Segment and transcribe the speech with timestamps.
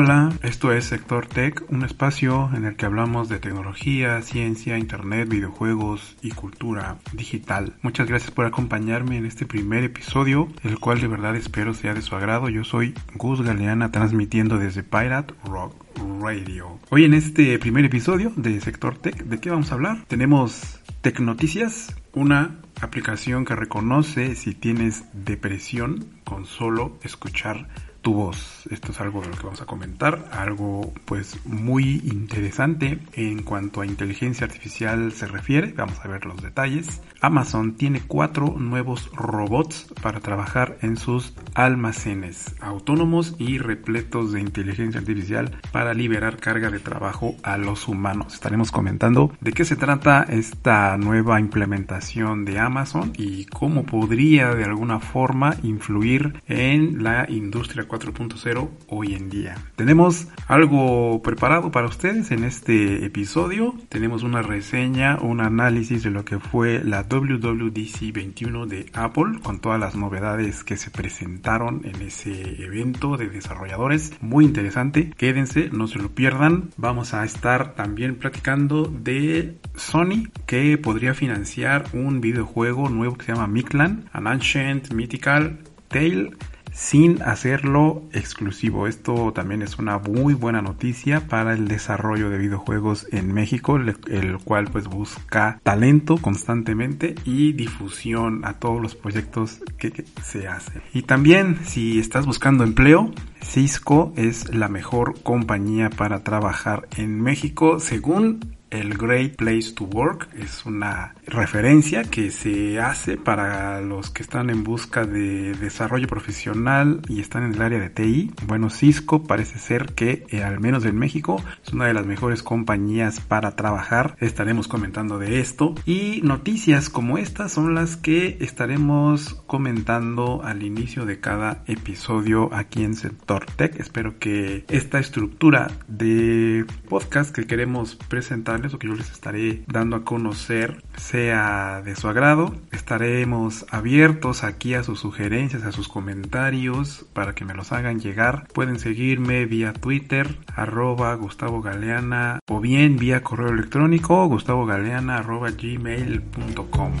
[0.00, 5.28] Hola, esto es Sector Tech, un espacio en el que hablamos de tecnología, ciencia, internet,
[5.28, 7.74] videojuegos y cultura digital.
[7.82, 12.02] Muchas gracias por acompañarme en este primer episodio, el cual de verdad espero sea de
[12.02, 12.48] su agrado.
[12.48, 15.74] Yo soy Gus Galeana transmitiendo desde Pirate Rock
[16.22, 16.78] Radio.
[16.90, 20.04] Hoy en este primer episodio de Sector Tech, ¿de qué vamos a hablar?
[20.06, 27.66] Tenemos Tech Noticias, una aplicación que reconoce si tienes depresión con solo escuchar
[28.02, 28.66] tu voz.
[28.70, 33.80] Esto es algo de lo que vamos a comentar, algo pues muy interesante en cuanto
[33.80, 35.72] a inteligencia artificial se refiere.
[35.76, 37.00] Vamos a ver los detalles.
[37.20, 45.00] Amazon tiene cuatro nuevos robots para trabajar en sus almacenes autónomos y repletos de inteligencia
[45.00, 48.34] artificial para liberar carga de trabajo a los humanos.
[48.34, 54.64] Estaremos comentando de qué se trata esta nueva implementación de Amazon y cómo podría de
[54.64, 59.56] alguna forma influir en la industria 4.0 hoy en día.
[59.76, 63.74] Tenemos algo preparado para ustedes en este episodio.
[63.88, 69.60] Tenemos una reseña, un análisis de lo que fue la WWDC 21 de Apple con
[69.60, 74.12] todas las novedades que se presentaron en ese evento de desarrolladores.
[74.20, 75.10] Muy interesante.
[75.16, 76.70] Quédense, no se lo pierdan.
[76.76, 83.32] Vamos a estar también platicando de Sony que podría financiar un videojuego nuevo que se
[83.32, 86.30] llama Mictlan, An Ancient Mythical Tale
[86.78, 88.86] sin hacerlo exclusivo.
[88.86, 94.38] Esto también es una muy buena noticia para el desarrollo de videojuegos en México, el
[94.44, 100.80] cual pues busca talento constantemente y difusión a todos los proyectos que, que se hacen.
[100.94, 103.10] Y también si estás buscando empleo,
[103.42, 110.28] Cisco es la mejor compañía para trabajar en México según el Great Place to Work
[110.34, 117.00] es una referencia que se hace para los que están en busca de desarrollo profesional
[117.08, 118.32] y están en el área de TI.
[118.46, 122.42] Bueno, Cisco parece ser que eh, al menos en México es una de las mejores
[122.42, 124.16] compañías para trabajar.
[124.20, 131.06] Estaremos comentando de esto y noticias como estas son las que estaremos comentando al inicio
[131.06, 133.78] de cada episodio aquí en Sector Tech.
[133.80, 139.96] Espero que esta estructura de podcast que queremos presentar lo que yo les estaré dando
[139.96, 142.54] a conocer sea de su agrado.
[142.72, 148.48] Estaremos abiertos aquí a sus sugerencias, a sus comentarios para que me los hagan llegar.
[148.52, 156.92] Pueden seguirme vía Twitter, arroba Gustavo Galeana o bien vía correo electrónico gustavogaleana arroba gmail.com.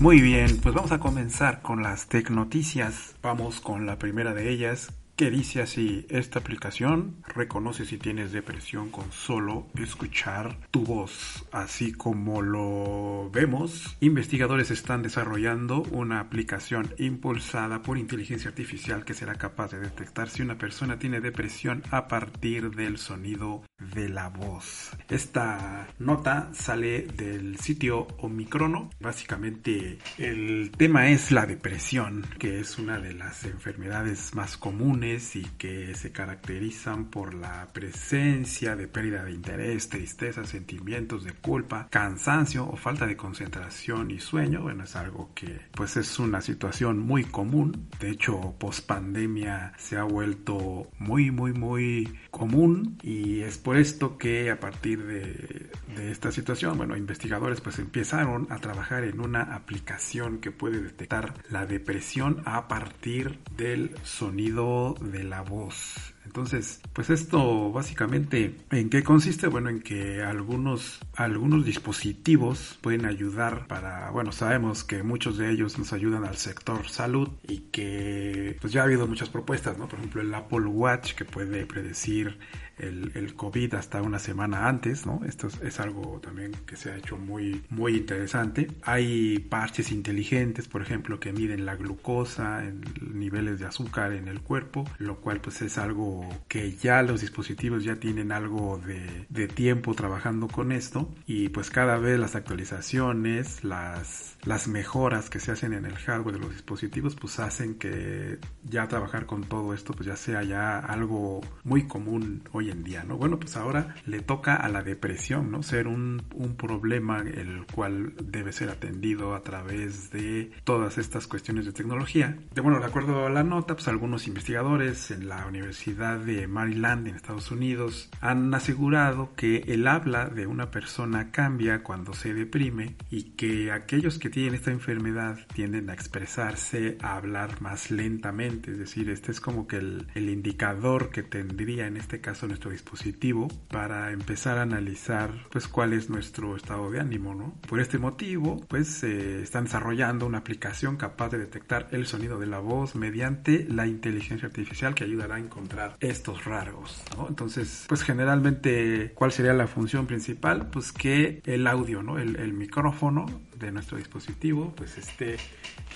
[0.00, 3.16] Muy bien, pues vamos a comenzar con las tech noticias.
[3.22, 8.88] Vamos con la primera de ellas, que dice así, esta aplicación reconoce si tienes depresión
[8.88, 11.44] con solo escuchar tu voz.
[11.52, 19.34] Así como lo vemos, investigadores están desarrollando una aplicación impulsada por inteligencia artificial que será
[19.34, 23.62] capaz de detectar si una persona tiene depresión a partir del sonido
[23.94, 24.96] de la voz.
[25.10, 28.88] Esta nota sale del sitio Omicrono.
[29.00, 35.42] Básicamente el tema es la depresión, que es una de las enfermedades más comunes y
[35.58, 42.68] que se caracterizan por la presencia de pérdida de interés, tristeza, sentimientos de culpa, cansancio
[42.68, 44.62] o falta de concentración y sueño.
[44.62, 47.88] Bueno, es algo que pues es una situación muy común.
[47.98, 54.16] De hecho, post pandemia se ha vuelto muy, muy, muy común y es por esto
[54.16, 59.42] que a partir de, de esta situación, bueno, investigadores pues empezaron a trabajar en una
[59.54, 66.14] aplicación que puede detectar la depresión a partir del sonido de la voz.
[66.24, 69.48] Entonces, pues esto básicamente, ¿en qué consiste?
[69.48, 75.78] Bueno, en que algunos, algunos dispositivos pueden ayudar para, bueno, sabemos que muchos de ellos
[75.78, 79.88] nos ayudan al sector salud y que pues ya ha habido muchas propuestas, ¿no?
[79.88, 82.38] Por ejemplo, el Apple Watch que puede predecir
[82.80, 85.20] el, COVID hasta una semana antes, ¿no?
[85.26, 88.68] Esto es, algo también que se ha hecho muy, muy interesante.
[88.82, 92.82] Hay parches inteligentes, por ejemplo, que miden la glucosa, en
[93.12, 97.84] niveles de azúcar en el cuerpo, lo cual pues es algo que ya los dispositivos
[97.84, 98.80] ya tienen algo
[99.28, 105.40] de tiempo trabajando con esto y pues cada vez las actualizaciones, las, las mejoras que
[105.40, 109.74] se hacen en el hardware de los dispositivos pues hacen que ya trabajar con todo
[109.74, 113.16] esto pues ya sea ya algo muy común hoy en día, ¿no?
[113.16, 115.62] Bueno, pues ahora le toca a la depresión, ¿no?
[115.62, 121.66] Ser un, un problema el cual debe ser atendido a través de todas estas cuestiones
[121.66, 122.38] de tecnología.
[122.54, 127.08] De bueno, de acuerdo a la nota, pues algunos investigadores en la Universidad de Maryland
[127.08, 132.96] en Estados Unidos han asegurado que el habla de una persona cambia cuando se deprime
[133.10, 138.78] y que aquellos que tienen esta enfermedad tienden a expresarse, a hablar más lentamente, es
[138.78, 144.12] decir, este es como que el, indicador que tendría en este caso nuestro dispositivo para
[144.12, 147.54] empezar a analizar pues cuál es nuestro estado de ánimo, ¿no?
[147.68, 152.46] Por este motivo, pues eh, están desarrollando una aplicación capaz de detectar el sonido de
[152.46, 157.02] la voz mediante la inteligencia artificial que ayudará a encontrar estos rasgos.
[157.28, 160.70] Entonces, pues generalmente, ¿cuál sería la función principal?
[160.70, 162.18] Pues que el audio, ¿no?
[162.18, 163.26] El, el micrófono
[163.60, 165.36] de nuestro dispositivo pues esté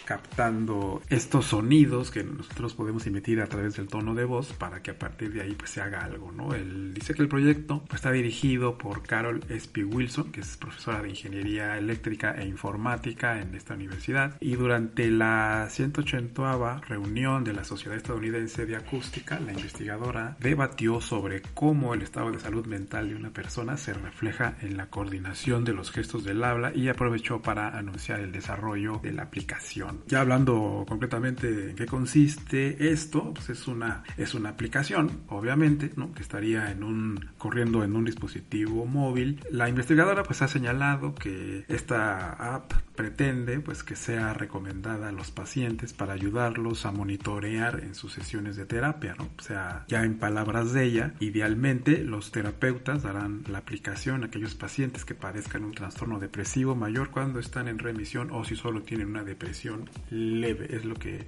[0.05, 4.91] captando estos sonidos que nosotros podemos emitir a través del tono de voz para que
[4.91, 6.55] a partir de ahí pues se haga algo, ¿no?
[6.55, 9.85] Él dice que el proyecto pues, está dirigido por Carol S.P.
[9.85, 15.67] Wilson, que es profesora de Ingeniería Eléctrica e Informática en esta universidad y durante la
[15.71, 22.31] 180 reunión de la Sociedad Estadounidense de Acústica, la investigadora debatió sobre cómo el estado
[22.31, 26.45] de salud mental de una persona se refleja en la coordinación de los gestos del
[26.45, 30.01] habla y aprovechó para anunciar el desarrollo de la aplicación.
[30.07, 36.13] Ya hablando concretamente en qué consiste esto, pues es una, es una aplicación, obviamente, ¿no?
[36.13, 39.41] que estaría en un, corriendo en un dispositivo móvil.
[39.51, 45.31] La investigadora pues ha señalado que esta app pretende pues que sea recomendada a los
[45.31, 49.31] pacientes para ayudarlos a monitorear en sus sesiones de terapia, ¿no?
[49.37, 54.55] O sea, ya en palabras de ella, idealmente los terapeutas darán la aplicación a aquellos
[54.55, 59.09] pacientes que padezcan un trastorno depresivo mayor cuando están en remisión o si solo tienen
[59.09, 61.27] una depresión leve, es lo que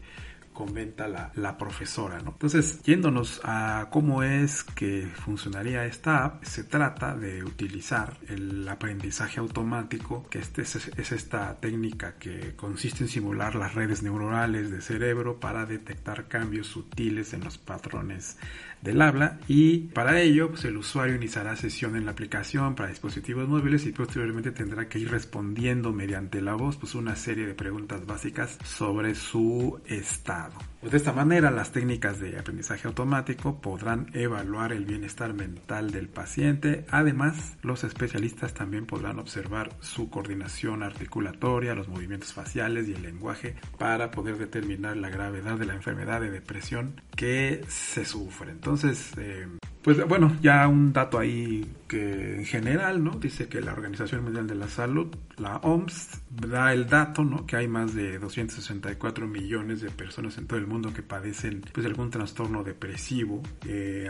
[0.57, 2.19] comenta la, la, profesora.
[2.23, 2.31] ¿no?
[2.31, 9.39] Entonces, yéndonos a cómo es que funcionaría esta app, se trata de utilizar el aprendizaje
[9.39, 14.81] automático, que este es, es, esta técnica que consiste en simular las redes neuronales del
[14.81, 18.39] cerebro para detectar cambios sutiles en los patrones
[18.83, 23.49] del habla y para ello pues, el usuario iniciará sesión en la aplicación para dispositivos
[23.49, 28.07] móviles y posteriormente tendrá que ir respondiendo mediante la voz pues una serie de preguntas
[28.07, 30.46] básicas sobre su estado.
[30.55, 36.09] Pues de esta manera las técnicas de aprendizaje automático podrán evaluar el bienestar mental del
[36.09, 36.85] paciente.
[36.91, 43.57] Además, los especialistas también podrán observar su coordinación articulatoria, los movimientos faciales y el lenguaje
[43.79, 48.51] para poder determinar la gravedad de la enfermedad de depresión que se sufre.
[48.53, 49.47] Entonces, eh,
[49.87, 53.13] pues bueno, ya un dato ahí que en general, ¿no?
[53.13, 57.47] Dice que la Organización Mundial de la Salud, la OMS, da el dato, ¿no?
[57.47, 61.87] Que hay más de 264 millones de personas en todo el mundo que padecen, pues,
[61.87, 63.43] algún trastorno depresivo.
[63.65, 64.09] Eh,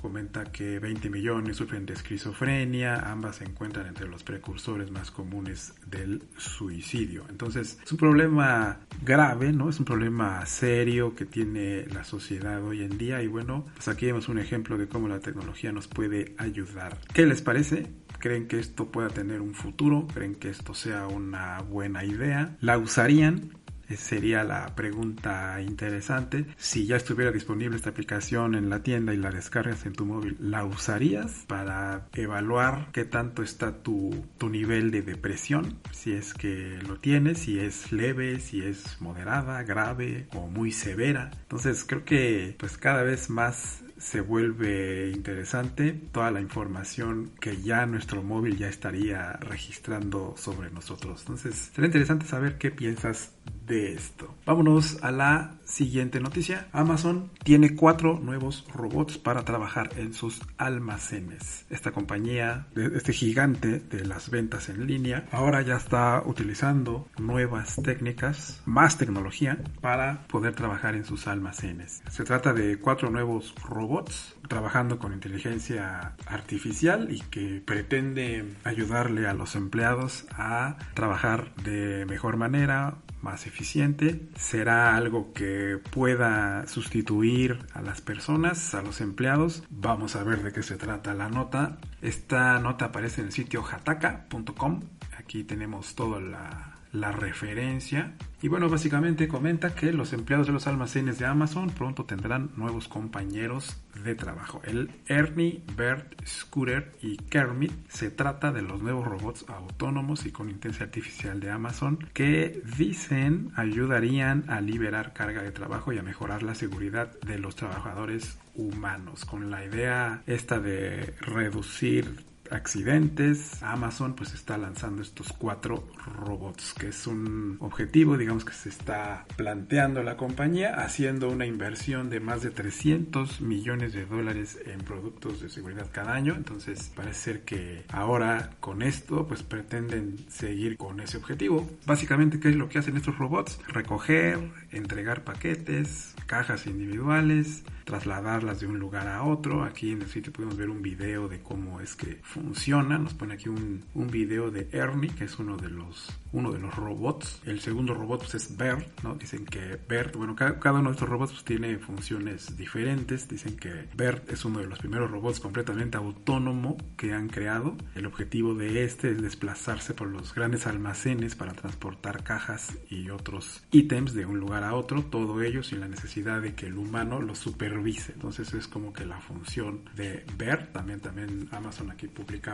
[0.00, 5.74] comenta que 20 millones sufren de esquizofrenia, ambas se encuentran entre los precursores más comunes
[5.86, 7.24] del suicidio.
[7.28, 9.68] Entonces, es un problema grave, ¿no?
[9.68, 14.06] Es un problema serio que tiene la sociedad hoy en día y bueno, pues aquí
[14.06, 16.98] vemos un ejemplo de cómo la tecnología nos puede ayudar.
[17.12, 17.86] ¿Qué les parece?
[18.18, 20.06] ¿Creen que esto pueda tener un futuro?
[20.12, 22.56] ¿Creen que esto sea una buena idea?
[22.60, 23.50] ¿La usarían?
[23.96, 26.46] Sería la pregunta interesante.
[26.56, 30.36] Si ya estuviera disponible esta aplicación en la tienda y la descargas en tu móvil,
[30.40, 35.78] ¿la usarías para evaluar qué tanto está tu, tu nivel de depresión?
[35.92, 41.30] Si es que lo tienes, si es leve, si es moderada, grave o muy severa.
[41.42, 47.84] Entonces creo que pues cada vez más se vuelve interesante toda la información que ya
[47.84, 51.20] nuestro móvil ya estaría registrando sobre nosotros.
[51.20, 53.34] Entonces, será interesante saber qué piensas
[53.66, 54.34] de esto.
[54.46, 56.68] Vámonos a la siguiente noticia.
[56.72, 61.66] Amazon tiene cuatro nuevos robots para trabajar en sus almacenes.
[61.70, 68.60] Esta compañía, este gigante de las ventas en línea, ahora ya está utilizando nuevas técnicas,
[68.66, 72.02] más tecnología para poder trabajar en sus almacenes.
[72.10, 79.34] Se trata de cuatro nuevos robots trabajando con inteligencia artificial y que pretende ayudarle a
[79.34, 84.28] los empleados a trabajar de mejor manera, más eficiente.
[84.36, 89.62] Será algo que pueda sustituir a las personas, a los empleados.
[89.70, 91.78] Vamos a ver de qué se trata la nota.
[92.02, 94.80] Esta nota aparece en el sitio hataka.com.
[95.18, 98.14] Aquí tenemos toda la la referencia.
[98.42, 102.88] Y bueno, básicamente comenta que los empleados de los almacenes de Amazon pronto tendrán nuevos
[102.88, 104.62] compañeros de trabajo.
[104.64, 110.48] El Ernie, Bert, Scooter y Kermit se trata de los nuevos robots autónomos y con
[110.48, 116.42] inteligencia artificial de Amazon que dicen ayudarían a liberar carga de trabajo y a mejorar
[116.42, 124.34] la seguridad de los trabajadores humanos con la idea esta de reducir accidentes, Amazon pues
[124.34, 130.16] está lanzando estos cuatro robots, que es un objetivo, digamos que se está planteando la
[130.16, 135.88] compañía, haciendo una inversión de más de 300 millones de dólares en productos de seguridad
[135.92, 136.34] cada año.
[136.34, 141.68] Entonces parece ser que ahora con esto pues pretenden seguir con ese objetivo.
[141.86, 143.58] Básicamente, ¿qué es lo que hacen estos robots?
[143.68, 144.38] Recoger,
[144.70, 149.64] entregar paquetes, cajas individuales, trasladarlas de un lugar a otro.
[149.64, 152.39] Aquí en el sitio podemos ver un video de cómo es que funciona.
[152.40, 156.58] Nos pone aquí un, un video de Ernie, que es uno de los uno de
[156.58, 157.40] los robots.
[157.44, 159.14] El segundo robot pues, es Bert, ¿no?
[159.14, 163.28] Dicen que Bert, bueno, cada, uno de estos robots pues, tiene funciones diferentes.
[163.28, 167.76] Dicen que Bert es uno de los primeros robots completamente autónomo que han creado.
[167.94, 173.64] El objetivo de este es desplazarse por los grandes almacenes para transportar cajas y otros
[173.70, 177.20] ítems de un lugar a otro, todo ello sin la necesidad de que el humano
[177.20, 178.12] lo supervise.
[178.12, 180.72] Entonces es como que la función de Bert.
[180.72, 182.06] También, también Amazon aquí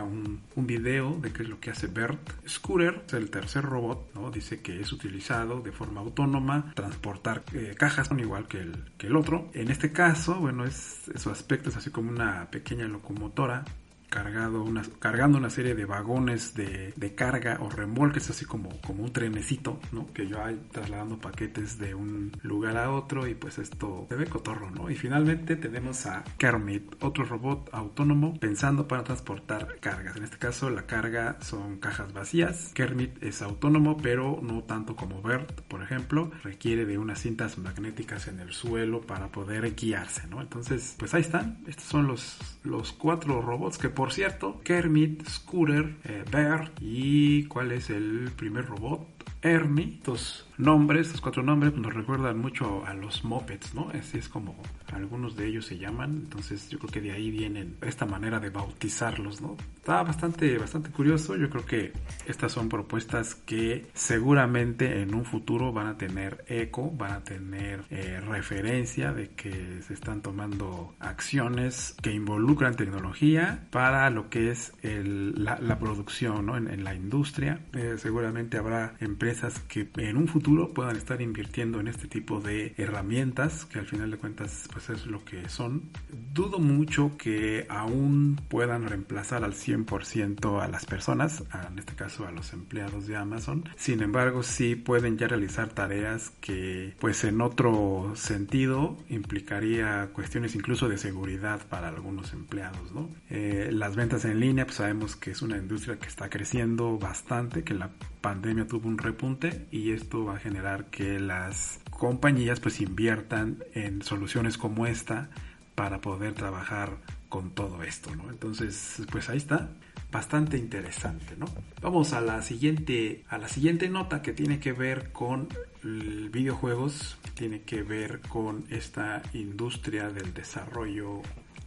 [0.03, 2.19] un, un video de qué es lo que hace Bert.
[2.47, 4.31] Scooter el tercer robot, ¿no?
[4.31, 9.15] Dice que es utilizado de forma autónoma, transportar eh, cajas, igual que el, que el
[9.15, 9.49] otro.
[9.53, 13.65] En este caso, bueno, es, su aspecto es así como una pequeña locomotora
[14.09, 19.03] cargado una, cargando una serie de vagones de, de, carga o remolques, así como, como
[19.03, 19.79] un trenecito.
[20.13, 24.25] Que yo hay trasladando paquetes de un lugar a otro y pues esto se ve
[24.27, 24.89] cotorro, ¿no?
[24.89, 30.15] Y finalmente tenemos a Kermit, otro robot autónomo pensando para transportar cargas.
[30.15, 32.71] En este caso la carga son cajas vacías.
[32.73, 36.31] Kermit es autónomo, pero no tanto como Bert, por ejemplo.
[36.43, 40.23] Requiere de unas cintas magnéticas en el suelo para poder guiarse.
[40.39, 41.59] Entonces, pues ahí están.
[41.67, 47.71] Estos son los, los cuatro robots que por cierto, Kermit, Scooter, eh, Bear y ¿cuál
[47.71, 49.07] es el primer robot?
[49.41, 49.95] Ernie.
[49.95, 53.89] Estos nombres, estos cuatro nombres nos recuerdan mucho a los Muppets, ¿no?
[53.89, 54.55] Así es como
[54.93, 56.11] algunos de ellos se llaman.
[56.11, 59.57] Entonces yo creo que de ahí vienen esta manera de bautizarlos, ¿no?
[59.75, 61.35] Está bastante, bastante curioso.
[61.35, 61.93] Yo creo que
[62.25, 67.83] estas son propuestas que seguramente en un futuro van a tener eco, van a tener
[67.89, 74.73] eh, referencia de que se están tomando acciones que involucran tecnología para lo que es
[74.83, 76.57] la, producción, ¿no?
[76.57, 77.59] En, la industria.
[77.73, 82.73] Eh, seguramente habrá empresas que en un futuro puedan estar invirtiendo en este tipo de
[82.77, 85.89] herramientas que al final de cuentas pues es lo que son.
[86.33, 92.31] Dudo mucho que aún puedan reemplazar al 100% a las personas, en este caso a
[92.31, 93.63] los empleados de Amazon.
[93.75, 100.87] Sin embargo, sí pueden ya realizar tareas que pues en otro sentido implicaría cuestiones incluso
[100.87, 103.09] de seguridad para algunos empleados, ¿no?
[103.31, 107.63] Eh, las ventas en línea pues sabemos que es una industria que está creciendo bastante,
[107.63, 107.89] que la
[108.21, 114.01] pandemia tuvo un repunte y esto va a generar que las compañías pues inviertan en
[114.01, 115.29] soluciones como esta
[115.75, 116.97] para poder trabajar
[117.29, 118.29] con todo esto, ¿no?
[118.29, 119.69] Entonces, pues ahí está,
[120.11, 121.45] bastante interesante, ¿no?
[121.81, 125.49] Vamos a la siguiente a la siguiente nota que tiene que ver con
[125.83, 131.21] videojuegos, tiene que ver con esta industria del desarrollo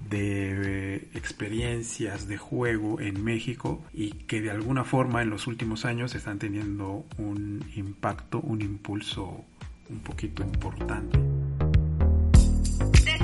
[0.09, 6.15] de experiencias de juego en México y que de alguna forma en los últimos años
[6.15, 9.45] están teniendo un impacto, un impulso
[9.91, 11.19] un poquito importante.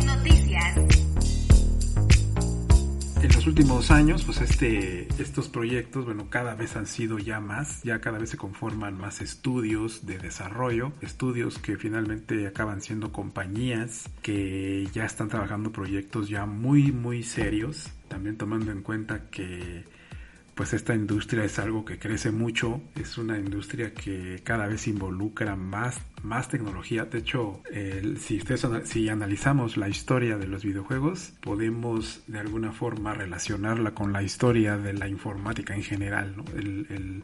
[0.05, 0.77] Noticias.
[3.23, 7.83] En los últimos años, pues este, estos proyectos, bueno, cada vez han sido ya más,
[7.83, 14.11] ya cada vez se conforman más estudios de desarrollo, estudios que finalmente acaban siendo compañías
[14.23, 19.85] que ya están trabajando proyectos ya muy, muy serios, también tomando en cuenta que
[20.57, 25.55] pues esta industria es algo que crece mucho, es una industria que cada vez involucra
[25.55, 27.05] más, más tecnología.
[27.05, 27.61] De hecho,
[28.19, 28.41] si,
[28.85, 34.79] si analizamos la historia de los videojuegos, podemos de alguna forma relacionarla con la historia
[34.79, 36.35] de la informática en general.
[36.57, 37.23] El,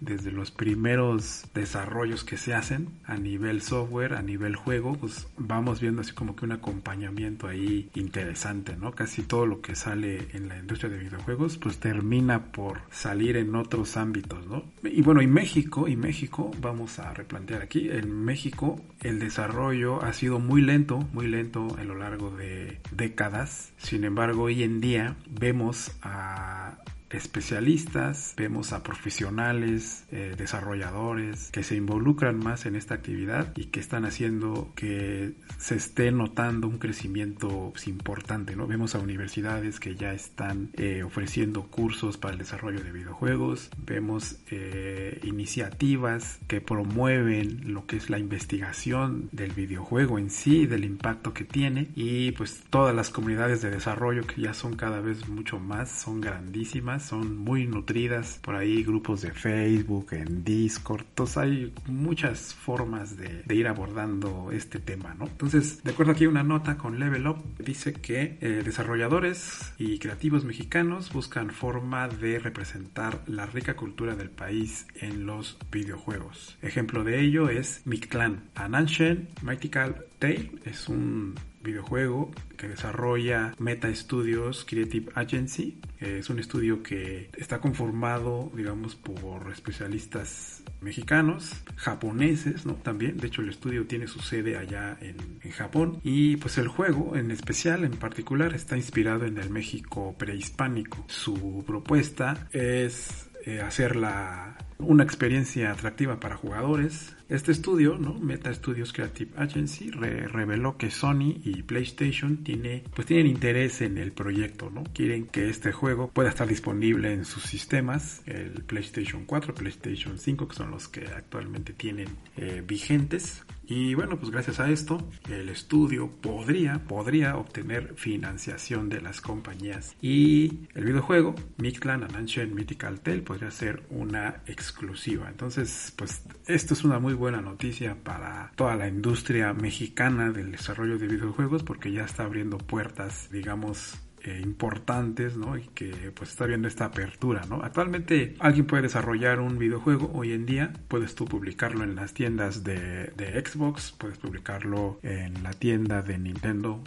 [0.00, 5.80] desde los primeros desarrollos que se hacen a nivel software, a nivel juego, pues vamos
[5.80, 8.92] viendo así como que un acompañamiento ahí interesante, ¿no?
[8.92, 13.54] Casi todo lo que sale en la industria de videojuegos, pues termina por salir en
[13.54, 14.64] otros ámbitos, ¿no?
[14.82, 20.12] Y bueno, y México, y México, vamos a replantear aquí, en México el desarrollo ha
[20.12, 23.72] sido muy lento, muy lento a lo largo de décadas.
[23.78, 26.78] Sin embargo, hoy en día vemos a
[27.10, 33.80] especialistas, vemos a profesionales, eh, desarrolladores que se involucran más en esta actividad y que
[33.80, 38.66] están haciendo que se esté notando un crecimiento importante, ¿no?
[38.66, 44.36] Vemos a universidades que ya están eh, ofreciendo cursos para el desarrollo de videojuegos, vemos
[44.50, 51.32] eh, iniciativas que promueven lo que es la investigación del videojuego en sí, del impacto
[51.32, 51.88] que tiene.
[51.94, 56.20] Y pues todas las comunidades de desarrollo que ya son cada vez mucho más, son
[56.20, 58.38] grandísimas son muy nutridas.
[58.42, 64.78] Por ahí grupos de Facebook, en Discord, entonces hay muchas formas de, ir abordando este
[64.78, 65.26] tema, ¿no?
[65.26, 70.44] Entonces, de acuerdo aquí una nota con Level Up, dice que eh, desarrolladores y creativos
[70.44, 76.56] mexicanos buscan forma de representar la rica cultura del país en los videojuegos.
[76.62, 83.94] Ejemplo de ello es Mictlan, An Ancient Mythical Tale, es un videojuego que desarrolla Meta
[83.94, 85.78] Studios Creative Agency.
[85.98, 92.74] Es un estudio que está conformado, digamos, por especialistas mexicanos, japoneses, ¿no?
[92.74, 96.00] También, de hecho, el estudio tiene su sede allá en, en Japón.
[96.02, 101.04] Y pues el juego, en especial, en particular, está inspirado en el México prehispánico.
[101.08, 108.14] Su propuesta es eh, hacerla una experiencia atractiva para jugadores, este estudio, ¿no?
[108.14, 114.12] Meta Studios Creative Agency, reveló que Sony y PlayStation tiene, pues tienen interés en el
[114.12, 114.84] proyecto, ¿no?
[114.94, 120.48] Quieren que este juego pueda estar disponible en sus sistemas, el PlayStation 4, PlayStation 5,
[120.48, 123.44] que son los que actualmente tienen eh, vigentes.
[123.70, 129.94] Y bueno, pues gracias a esto, el estudio podría, podría obtener financiación de las compañías.
[130.00, 135.28] Y el videojuego, Mictlan and Mythical Tale, podría ser una exclusiva.
[135.28, 140.98] Entonces, pues esto es una muy buena noticia para toda la industria mexicana del desarrollo
[140.98, 145.56] de videojuegos porque ya está abriendo puertas, digamos, eh, importantes, ¿no?
[145.56, 147.62] Y que pues está viendo esta apertura, ¿no?
[147.62, 152.64] Actualmente alguien puede desarrollar un videojuego hoy en día, puedes tú publicarlo en las tiendas
[152.64, 156.82] de, de Xbox, puedes publicarlo en la tienda de Nintendo,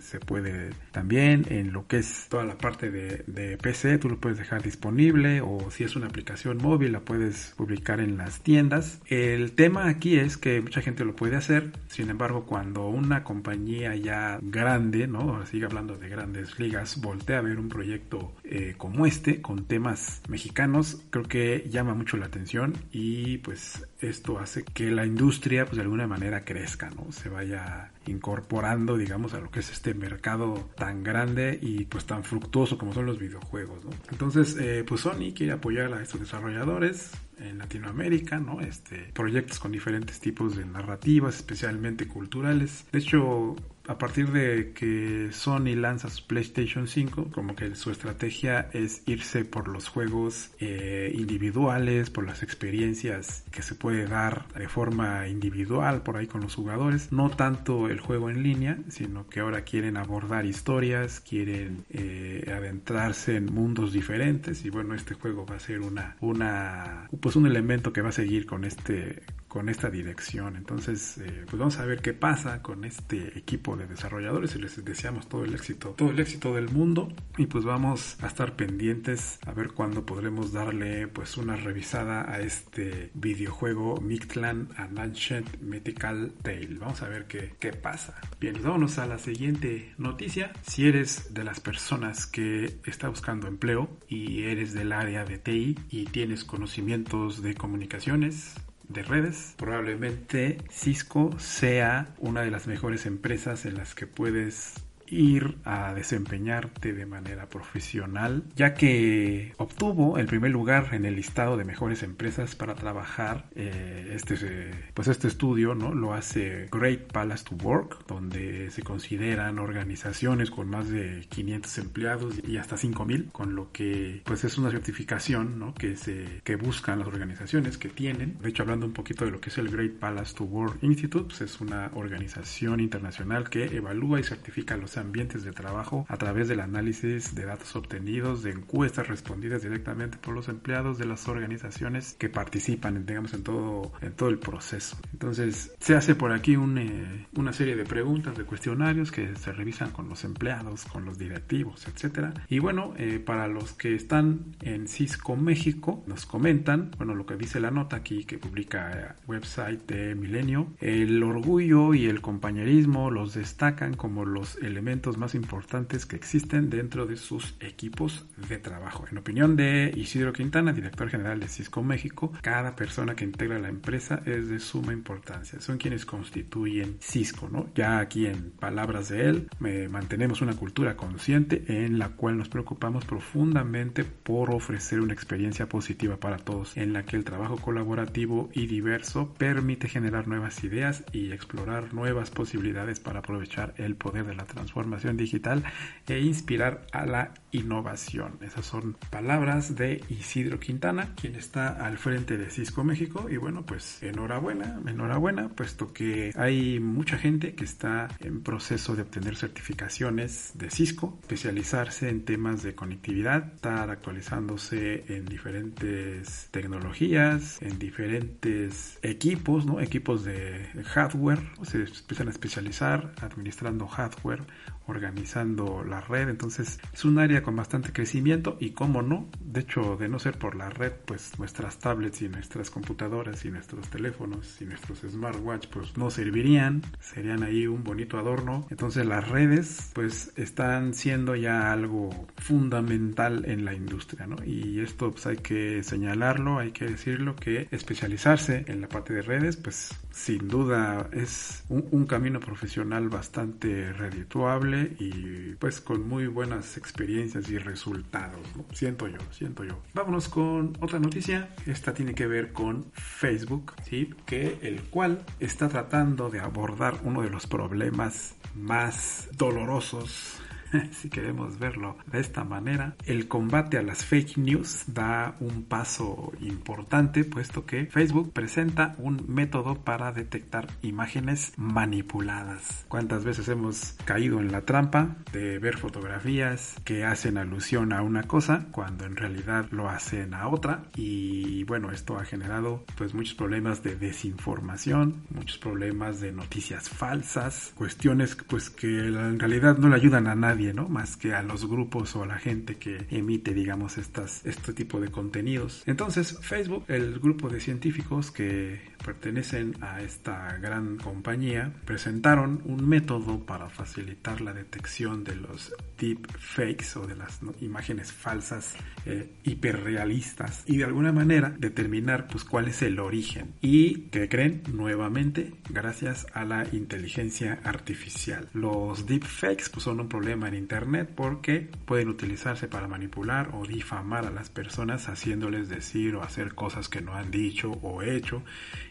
[0.00, 1.46] se, puede también.
[1.48, 5.70] En lo que es toda la parte de, PC tú lo puedes dejar disponible o
[5.70, 9.00] si es una aplicación móvil la puedes publicar en las tiendas.
[9.06, 11.72] El tema aquí es que mucha gente lo puede hacer.
[11.88, 17.42] Sin embargo cuando una compañía ya grande no sigue hablando de grandes ligas voltea a
[17.42, 22.74] ver un proyecto eh, como este con temas mexicanos creo que llama mucho la atención
[22.92, 27.92] y pues esto hace que la industria pues de alguna manera crezca no se vaya
[28.06, 32.92] incorporando, digamos, a lo que es este mercado tan grande y pues tan fructuoso como
[32.92, 33.90] son los videojuegos, ¿no?
[34.10, 38.60] Entonces, eh, pues Sony quiere apoyar a estos desarrolladores en Latinoamérica, ¿no?
[38.60, 42.86] Este, proyectos con diferentes tipos de narrativas, especialmente culturales.
[42.92, 48.70] De hecho, a partir de que Sony lanza su PlayStation 5, como que su estrategia
[48.72, 54.68] es irse por los juegos eh, individuales, por las experiencias que se puede dar de
[54.68, 59.40] forma individual por ahí con los jugadores, no tanto el juego en línea, sino que
[59.40, 65.56] ahora quieren abordar historias, quieren eh, adentrarse en mundos diferentes y bueno, este juego va
[65.56, 69.22] a ser una, una, pues un elemento que va a seguir con este
[69.54, 70.56] con esta dirección.
[70.56, 74.84] Entonces, eh, pues vamos a ver qué pasa con este equipo de desarrolladores y les
[74.84, 79.38] deseamos todo el éxito, todo el éxito del mundo y pues vamos a estar pendientes
[79.46, 86.76] a ver cuándo podremos darle pues una revisada a este videojuego Mictlan Ancient Mythical Tale.
[86.80, 88.20] Vamos a ver qué, qué pasa.
[88.40, 90.52] Bien, vámonos a la siguiente noticia.
[90.62, 95.78] Si eres de las personas que está buscando empleo y eres del área de TI
[95.90, 98.56] y tienes conocimientos de comunicaciones,
[98.94, 99.54] de redes.
[99.58, 104.74] Probablemente Cisco sea una de las mejores empresas en las que puedes
[105.14, 111.56] ir a desempeñarte de manera profesional, ya que obtuvo el primer lugar en el listado
[111.56, 113.46] de mejores empresas para trabajar.
[113.54, 115.94] Eh, este, pues este estudio ¿no?
[115.94, 122.34] lo hace Great Palace to Work, donde se consideran organizaciones con más de 500 empleados
[122.46, 125.74] y hasta 5000, con lo que pues es una certificación ¿no?
[125.74, 128.38] que, se, que buscan las organizaciones que tienen.
[128.40, 131.26] De hecho, hablando un poquito de lo que es el Great Palace to Work Institute,
[131.26, 136.48] pues es una organización internacional que evalúa y certifica los ambientes de trabajo a través
[136.48, 142.14] del análisis de datos obtenidos, de encuestas respondidas directamente por los empleados de las organizaciones
[142.18, 144.96] que participan, digamos, en todo, en todo el proceso.
[145.12, 149.90] Entonces, se hace por aquí eh, una serie de preguntas, de cuestionarios que se revisan
[149.90, 152.32] con los empleados, con los directivos, etcétera.
[152.48, 157.36] Y bueno, eh, para los que están en Cisco México, nos comentan, bueno, lo que
[157.36, 162.20] dice la nota aquí que publica el eh, website de Milenio, el orgullo y el
[162.20, 168.58] compañerismo los destacan como los elementos más importantes que existen dentro de sus equipos de
[168.58, 169.06] trabajo.
[169.10, 173.68] En opinión de Isidro Quintana, director general de Cisco México, cada persona que integra la
[173.68, 175.60] empresa es de suma importancia.
[175.60, 177.68] Son quienes constituyen Cisco, ¿no?
[177.74, 179.48] Ya aquí en palabras de él,
[179.90, 186.18] mantenemos una cultura consciente en la cual nos preocupamos profundamente por ofrecer una experiencia positiva
[186.18, 191.32] para todos, en la que el trabajo colaborativo y diverso permite generar nuevas ideas y
[191.32, 194.73] explorar nuevas posibilidades para aprovechar el poder de la transformación
[195.16, 195.62] digital
[196.06, 198.38] e inspirar a la innovación.
[198.42, 203.28] Esas son palabras de Isidro Quintana, quien está al frente de Cisco México.
[203.30, 209.02] Y bueno, pues enhorabuena, enhorabuena, puesto que hay mucha gente que está en proceso de
[209.02, 217.78] obtener certificaciones de Cisco, especializarse en temas de conectividad, estar actualizándose en diferentes tecnologías, en
[217.78, 219.80] diferentes equipos, ¿no?
[219.80, 224.42] Equipos de hardware, se empiezan a especializar administrando hardware
[224.86, 226.28] organizando la red.
[226.28, 230.38] Entonces es un área con bastante crecimiento y como no, de hecho de no ser
[230.38, 235.68] por la red, pues nuestras tablets y nuestras computadoras y nuestros teléfonos y nuestros smartwatch
[235.68, 238.66] pues no servirían, serían ahí un bonito adorno.
[238.70, 244.36] Entonces las redes pues están siendo ya algo fundamental en la industria, ¿no?
[244.44, 249.22] Y esto pues hay que señalarlo, hay que decirlo que especializarse en la parte de
[249.22, 256.26] redes pues sin duda es un, un camino profesional bastante redituable y pues con muy
[256.26, 258.40] buenas experiencias y resultados.
[258.72, 259.80] Siento yo, siento yo.
[259.94, 261.48] Vámonos con otra noticia.
[261.66, 264.14] Esta tiene que ver con Facebook, ¿sí?
[264.26, 270.40] Que el cual está tratando de abordar uno de los problemas más dolorosos
[270.92, 276.32] si queremos verlo de esta manera, el combate a las fake news da un paso
[276.40, 282.84] importante puesto que Facebook presenta un método para detectar imágenes manipuladas.
[282.88, 288.24] ¿Cuántas veces hemos caído en la trampa de ver fotografías que hacen alusión a una
[288.24, 290.84] cosa cuando en realidad lo hacen a otra?
[290.96, 297.72] Y bueno, esto ha generado pues muchos problemas de desinformación, muchos problemas de noticias falsas,
[297.76, 300.88] cuestiones pues que en realidad no le ayudan a nadie ¿no?
[300.88, 305.00] Más que a los grupos o a la gente que emite, digamos, estas, este tipo
[305.00, 305.82] de contenidos.
[305.86, 313.44] Entonces, Facebook, el grupo de científicos que pertenecen a esta gran compañía, presentaron un método
[313.44, 318.74] para facilitar la detección de los deep fakes o de las imágenes falsas
[319.04, 324.62] eh, hiperrealistas y de alguna manera determinar pues cuál es el origen y que creen
[324.72, 328.48] nuevamente gracias a la inteligencia artificial.
[328.54, 333.66] Los deep fakes pues son un problema en Internet porque pueden utilizarse para manipular o
[333.66, 338.42] difamar a las personas haciéndoles decir o hacer cosas que no han dicho o hecho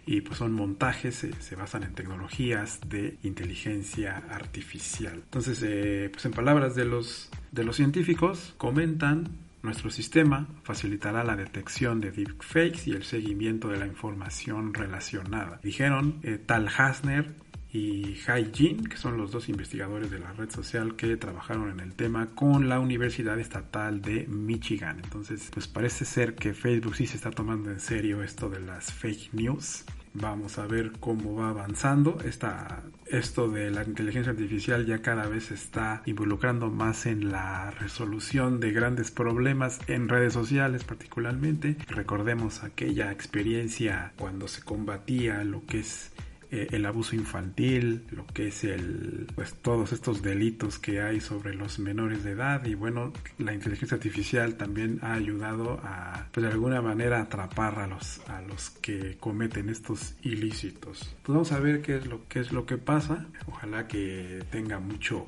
[0.06, 5.16] y pues son montajes, se basan en tecnologías de inteligencia artificial.
[5.16, 9.30] Entonces, eh, pues en palabras de los, de los científicos, comentan
[9.64, 15.60] nuestro sistema facilitará la detección de deepfakes y el seguimiento de la información relacionada.
[15.64, 17.34] Dijeron eh, Tal Hasner
[17.74, 21.80] y Hai Jin, que son los dos investigadores de la red social que trabajaron en
[21.80, 25.02] el tema con la Universidad Estatal de Michigan.
[25.04, 28.94] Entonces, pues parece ser que Facebook sí se está tomando en serio esto de las
[28.94, 29.86] fake news.
[30.14, 32.20] Vamos a ver cómo va avanzando.
[32.24, 37.72] Esta, esto de la inteligencia artificial ya cada vez se está involucrando más en la
[37.72, 41.78] resolución de grandes problemas en redes sociales particularmente.
[41.88, 46.12] Recordemos aquella experiencia cuando se combatía lo que es
[46.56, 51.56] eh, el abuso infantil, lo que es el, pues todos estos delitos que hay sobre
[51.56, 56.52] los menores de edad y bueno, la inteligencia artificial también ha ayudado a, pues de
[56.52, 61.16] alguna manera atrapar a los, a los que cometen estos ilícitos.
[61.24, 63.26] Pues vamos a ver qué es lo, qué es lo que pasa.
[63.48, 65.26] Ojalá que tenga mucho,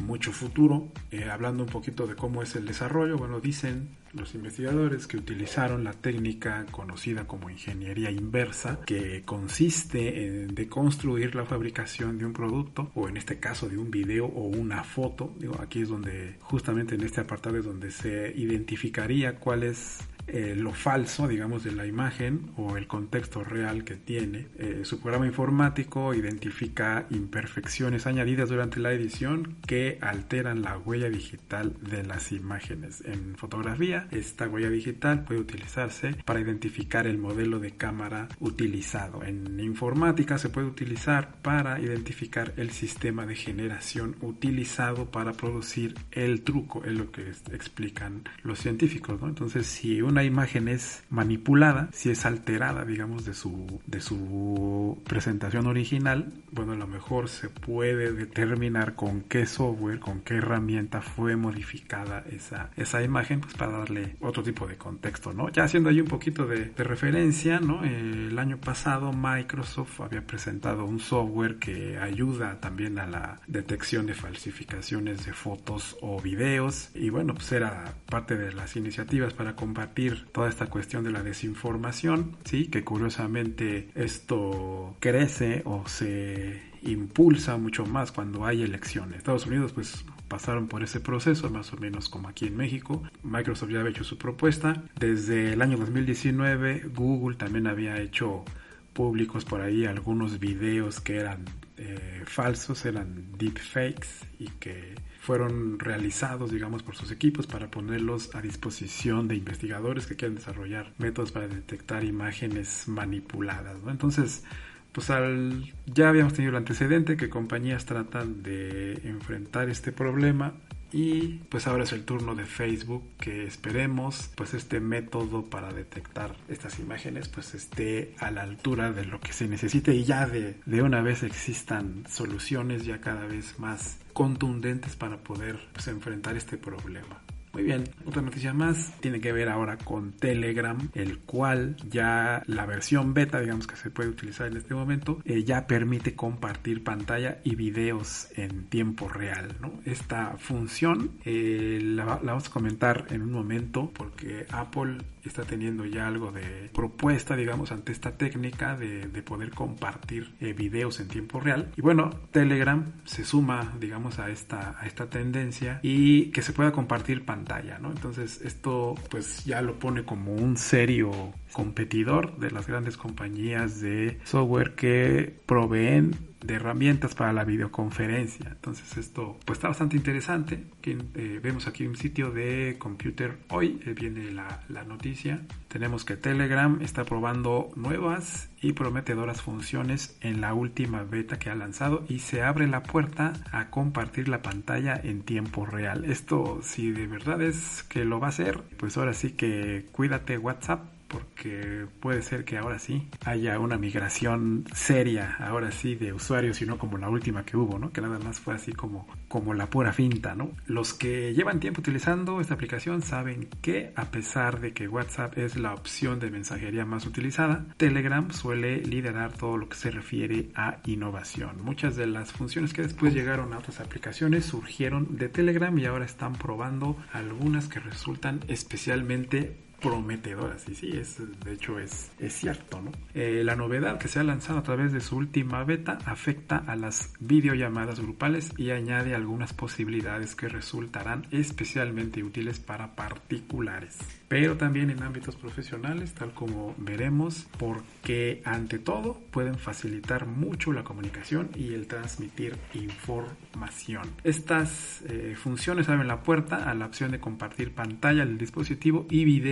[0.00, 0.88] mucho futuro.
[1.12, 5.84] Eh, hablando un poquito de cómo es el desarrollo, bueno, dicen los investigadores que utilizaron
[5.84, 12.90] la técnica conocida como ingeniería inversa, que consiste en deconstruir la fabricación de un producto,
[12.94, 15.34] o en este caso de un video o una foto.
[15.38, 20.54] Digo, aquí es donde, justamente en este apartado es donde se identificaría cuál es eh,
[20.56, 24.46] lo falso, digamos, de la imagen o el contexto real que tiene.
[24.58, 31.74] Eh, su programa informático identifica imperfecciones añadidas durante la edición que alteran la huella digital
[31.80, 33.02] de las imágenes.
[33.04, 39.24] En fotografía, esta huella digital puede utilizarse para identificar el modelo de cámara utilizado.
[39.24, 46.42] En informática se puede utilizar para identificar el sistema de generación utilizado para producir el
[46.42, 49.20] truco, es lo que explican los científicos.
[49.22, 55.66] Entonces, si una imagen es manipulada, si es alterada, digamos, de su, de su presentación
[55.66, 61.36] original, bueno, a lo mejor se puede determinar con qué software, con qué herramienta fue
[61.36, 65.50] modificada esa, esa imagen, pues para darle otro tipo de contexto, ¿no?
[65.50, 67.84] Ya haciendo ahí un poquito de, de referencia, ¿no?
[67.84, 74.14] El año pasado Microsoft había presentado un software que ayuda también a la detección de
[74.14, 80.07] falsificaciones de fotos o videos y bueno, pues era parte de las iniciativas para combatir
[80.32, 87.86] toda esta cuestión de la desinformación, sí, que curiosamente esto crece o se impulsa mucho
[87.86, 89.18] más cuando hay elecciones.
[89.18, 93.02] Estados Unidos pues pasaron por ese proceso, más o menos como aquí en México.
[93.22, 94.82] Microsoft ya había hecho su propuesta.
[94.98, 98.44] Desde el año 2019 Google también había hecho
[98.92, 101.44] públicos por ahí algunos videos que eran
[101.76, 108.40] eh, falsos, eran deepfakes y que fueron realizados, digamos, por sus equipos para ponerlos a
[108.40, 113.76] disposición de investigadores que quieren desarrollar métodos para detectar imágenes manipuladas.
[113.86, 114.44] Entonces,
[114.92, 120.54] pues al, ya habíamos tenido el antecedente que compañías tratan de enfrentar este problema
[120.92, 126.34] y pues ahora es el turno de Facebook que esperemos pues este método para detectar
[126.48, 130.56] estas imágenes pues esté a la altura de lo que se necesite y ya de,
[130.64, 136.56] de una vez existan soluciones ya cada vez más contundentes para poder pues, enfrentar este
[136.56, 137.22] problema.
[137.52, 142.66] Muy bien, otra noticia más tiene que ver ahora con Telegram, el cual ya la
[142.66, 147.38] versión beta, digamos que se puede utilizar en este momento, eh, ya permite compartir pantalla
[147.44, 149.56] y videos en tiempo real.
[149.60, 149.72] ¿no?
[149.84, 154.98] Esta función eh, la, vamos a comentar en un momento porque Apple
[155.28, 161.00] está teniendo ya algo de propuesta, digamos, ante esta técnica de, poder compartir eh, videos
[161.00, 161.70] en tiempo real.
[161.76, 166.72] Y bueno, Telegram se suma, digamos, a esta, a esta tendencia y que se pueda
[166.72, 167.90] compartir pantalla ¿no?
[167.90, 171.10] Entonces esto pues ya lo pone como un serio
[171.52, 178.48] competidor de las grandes compañías de software que proveen de herramientas para la videoconferencia.
[178.50, 180.64] Entonces esto pues está bastante interesante.
[180.84, 185.42] Eh, vemos aquí un sitio de Computer Hoy, eh, viene la, la, noticia.
[185.68, 191.54] Tenemos que Telegram está probando nuevas y prometedoras funciones en la última beta que ha
[191.54, 196.04] lanzado y se abre la puerta a compartir la pantalla en tiempo real.
[196.04, 200.38] Esto si de verdad es que lo va a hacer, pues ahora sí que cuídate
[200.38, 206.60] WhatsApp porque puede ser que ahora sí haya una migración seria, ahora sí, de usuarios
[206.62, 207.92] y no como la última que hubo, ¿no?
[207.92, 210.50] Que nada más fue así como, como la pura finta, ¿no?
[210.66, 215.56] Los que llevan tiempo utilizando esta aplicación saben que a pesar de que WhatsApp es
[215.56, 220.78] la opción de mensajería más utilizada, Telegram suele liderar todo lo que se refiere a
[220.84, 221.62] innovación.
[221.62, 226.04] Muchas de las funciones que después llegaron a otras aplicaciones surgieron de Telegram y ahora
[226.04, 230.68] están probando algunas que resultan especialmente prometedoras.
[230.68, 232.92] Y sí, es, de hecho es, es cierto, ¿no?
[233.14, 236.76] Eh, la novedad que se ha lanzado a través de su última beta afecta a
[236.76, 243.98] las videollamadas grupales y añade algunas posibilidades que resultarán especialmente útiles para particulares.
[244.28, 250.84] Pero también en ámbitos profesionales, tal como veremos, porque ante todo pueden facilitar mucho la
[250.84, 254.02] comunicación y el transmitir información.
[254.24, 259.24] Estas eh, funciones abren la puerta a la opción de compartir pantalla del dispositivo y
[259.24, 259.48] video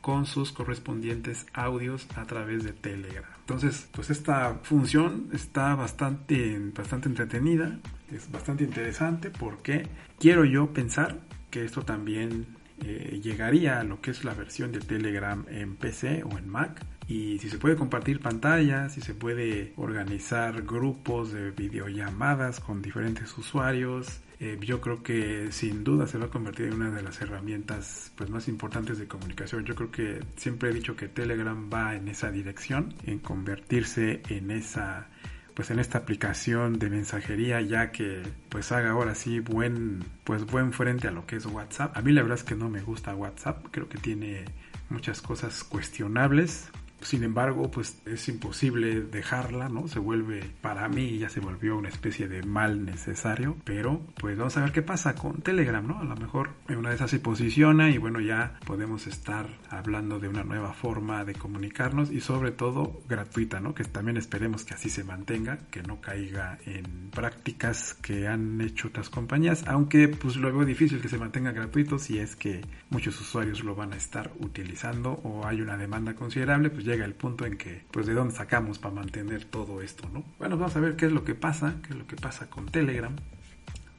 [0.00, 3.24] con sus correspondientes audios a través de Telegram.
[3.40, 7.78] Entonces, pues esta función está bastante, bastante entretenida,
[8.12, 12.46] es bastante interesante porque quiero yo pensar que esto también
[12.84, 16.84] eh, llegaría a lo que es la versión de Telegram en PC o en Mac.
[17.08, 23.36] Y si se puede compartir pantallas, si se puede organizar grupos de videollamadas con diferentes
[23.36, 27.20] usuarios, eh, yo creo que sin duda se va a convertir en una de las
[27.20, 29.64] herramientas pues, más importantes de comunicación.
[29.64, 34.50] Yo creo que siempre he dicho que Telegram va en esa dirección, en convertirse en
[34.50, 35.08] esa
[35.54, 40.72] pues en esta aplicación de mensajería ya que pues haga ahora sí buen pues buen
[40.72, 41.96] frente a lo que es WhatsApp.
[41.96, 44.44] A mí la verdad es que no me gusta WhatsApp, creo que tiene
[44.88, 46.70] muchas cosas cuestionables
[47.02, 49.88] Sin embargo, pues es imposible dejarla, ¿no?
[49.88, 54.56] Se vuelve, para mí ya se volvió una especie de mal necesario, pero pues vamos
[54.56, 56.00] a ver qué pasa con Telegram, ¿no?
[56.00, 60.28] A lo mejor en una de esas posiciona y bueno, ya podemos estar hablando de
[60.28, 63.74] una nueva forma de comunicarnos y sobre todo gratuita, ¿no?
[63.74, 68.88] Que también esperemos que así se mantenga, que no caiga en prácticas que han hecho
[68.88, 72.60] otras compañías, aunque pues lo veo difícil que se mantenga gratuito si es que
[72.90, 77.14] muchos usuarios lo van a estar utilizando o hay una demanda considerable, pues llega el
[77.14, 80.24] punto en que pues de dónde sacamos para mantener todo esto, ¿no?
[80.38, 82.66] Bueno, vamos a ver qué es lo que pasa, qué es lo que pasa con
[82.66, 83.14] Telegram.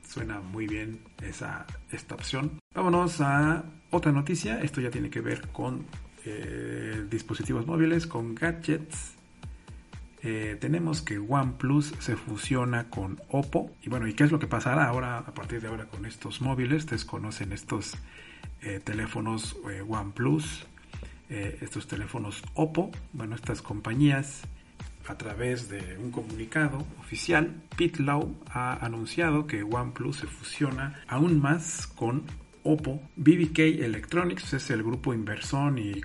[0.08, 2.60] Suena muy bien esa, esta opción.
[2.76, 4.60] Vámonos a otra noticia.
[4.62, 5.86] Esto ya tiene que ver con
[6.26, 9.14] eh, dispositivos móviles, con gadgets.
[10.24, 13.72] Eh, tenemos que OnePlus se fusiona con Oppo.
[13.82, 16.42] Y bueno, ¿y qué es lo que pasará ahora a partir de ahora con estos
[16.42, 16.80] móviles?
[16.84, 17.98] Ustedes conocen estos
[18.62, 19.56] eh, teléfonos
[19.88, 20.68] OnePlus,
[21.32, 22.92] estos teléfonos Oppo.
[23.14, 24.44] Bueno, estas compañías
[25.08, 31.88] a través de un comunicado oficial, Pitlow ha anunciado que OnePlus se fusiona aún más
[31.88, 32.24] con
[32.64, 33.02] Oppo.
[33.16, 36.02] BBK Electronics es el grupo inversor y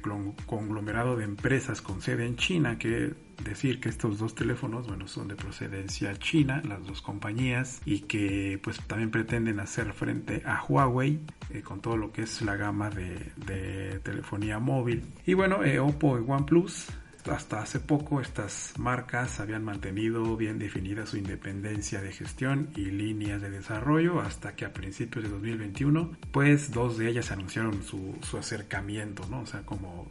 [0.46, 3.12] conglomerado de empresas con sede en China que
[3.44, 8.58] decir que estos dos teléfonos, bueno, son de procedencia china, las dos compañías, y que
[8.62, 11.20] pues también pretenden hacer frente a Huawei
[11.50, 15.04] eh, con todo lo que es la gama de, telefonía móvil.
[15.26, 16.88] Y bueno, eh, Oppo y OnePlus
[17.30, 23.42] hasta hace poco estas marcas habían mantenido bien definida su independencia de gestión y líneas
[23.42, 28.38] de desarrollo hasta que a principios de 2021 pues dos de ellas anunciaron su, su
[28.38, 29.40] acercamiento, ¿no?
[29.40, 30.06] O sea, como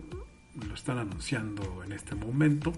[0.68, 2.74] lo están anunciando en este momento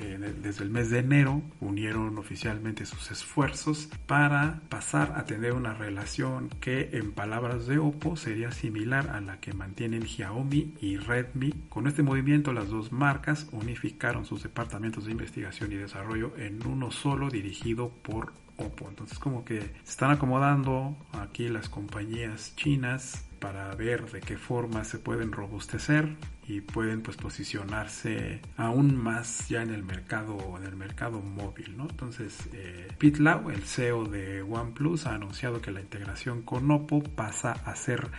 [0.00, 6.48] desde el mes de enero unieron oficialmente sus esfuerzos para pasar a tener una relación
[6.60, 11.52] que en palabras de Oppo sería similar a la que mantienen Xiaomi y Redmi.
[11.68, 16.90] Con este movimiento las dos marcas unificaron sus departamentos de investigación y desarrollo en uno
[16.90, 18.88] solo dirigido por Oppo.
[18.88, 24.84] Entonces como que se están acomodando aquí las compañías chinas para ver de qué forma
[24.84, 26.16] se pueden robustecer
[26.50, 31.86] y pueden pues posicionarse aún más ya en el mercado en el mercado móvil ¿no?
[31.88, 37.52] entonces eh, Lau el CEO de OnePlus ha anunciado que la integración con Oppo pasa
[37.52, 38.10] a ser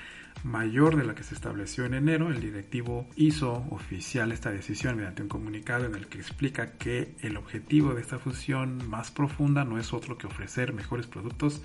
[0.44, 5.22] mayor de la que se estableció en enero, el directivo hizo oficial esta decisión mediante
[5.22, 9.78] un comunicado en el que explica que el objetivo de esta fusión más profunda no
[9.78, 11.62] es otro que ofrecer mejores productos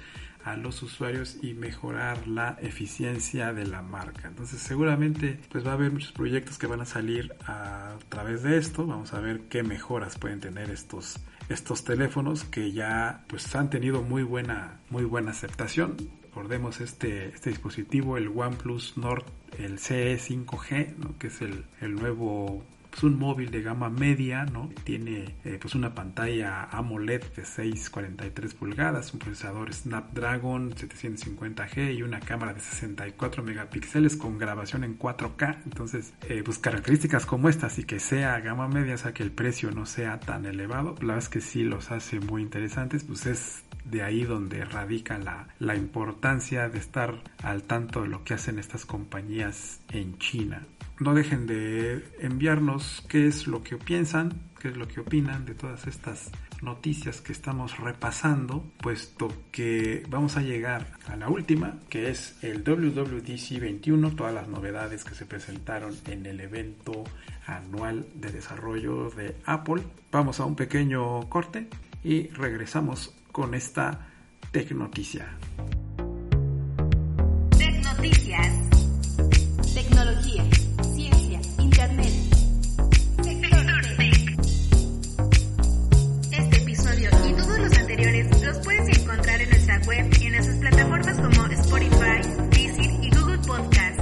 [0.46, 4.28] a los usuarios y mejorar la eficiencia de la marca.
[4.28, 8.56] Entonces seguramente pues va a haber muchos proyectos que van a salir a través de
[8.56, 8.86] esto.
[8.86, 14.02] Vamos a ver qué mejoras pueden tener estos estos teléfonos que ya pues han tenido
[14.02, 15.96] muy buena muy buena aceptación
[16.36, 19.24] recordemos este, este dispositivo, el OnePlus Nord,
[19.58, 22.62] el CE 5G, que es el, el nuevo
[22.96, 24.70] es un móvil de gama media, ¿no?
[24.84, 32.20] Tiene eh, pues una pantalla AMOLED de 6.43 pulgadas, un procesador Snapdragon 750G y una
[32.20, 35.58] cámara de 64 megapíxeles con grabación en 4K.
[35.64, 39.30] Entonces, eh, pues características como estas y que sea gama media, o sea que el
[39.30, 43.26] precio no sea tan elevado, la verdad es que sí los hace muy interesantes, pues
[43.26, 48.34] es de ahí donde radica la, la importancia de estar al tanto de lo que
[48.34, 50.62] hacen estas compañías en China
[50.98, 55.54] no dejen de enviarnos qué es lo que piensan, qué es lo que opinan de
[55.54, 56.30] todas estas
[56.62, 62.62] noticias que estamos repasando, puesto que vamos a llegar a la última, que es el
[62.62, 67.04] WWDC 21, todas las novedades que se presentaron en el evento
[67.46, 69.82] anual de desarrollo de Apple.
[70.10, 71.68] Vamos a un pequeño corte
[72.02, 74.08] y regresamos con esta
[74.50, 75.26] Tecnoticia.
[77.58, 78.54] Tecnoticias.
[79.74, 80.55] Tecnología.
[88.46, 93.38] Los puedes encontrar en nuestra web y en nuestras plataformas como Spotify, Deezer y Google
[93.38, 94.00] Podcast.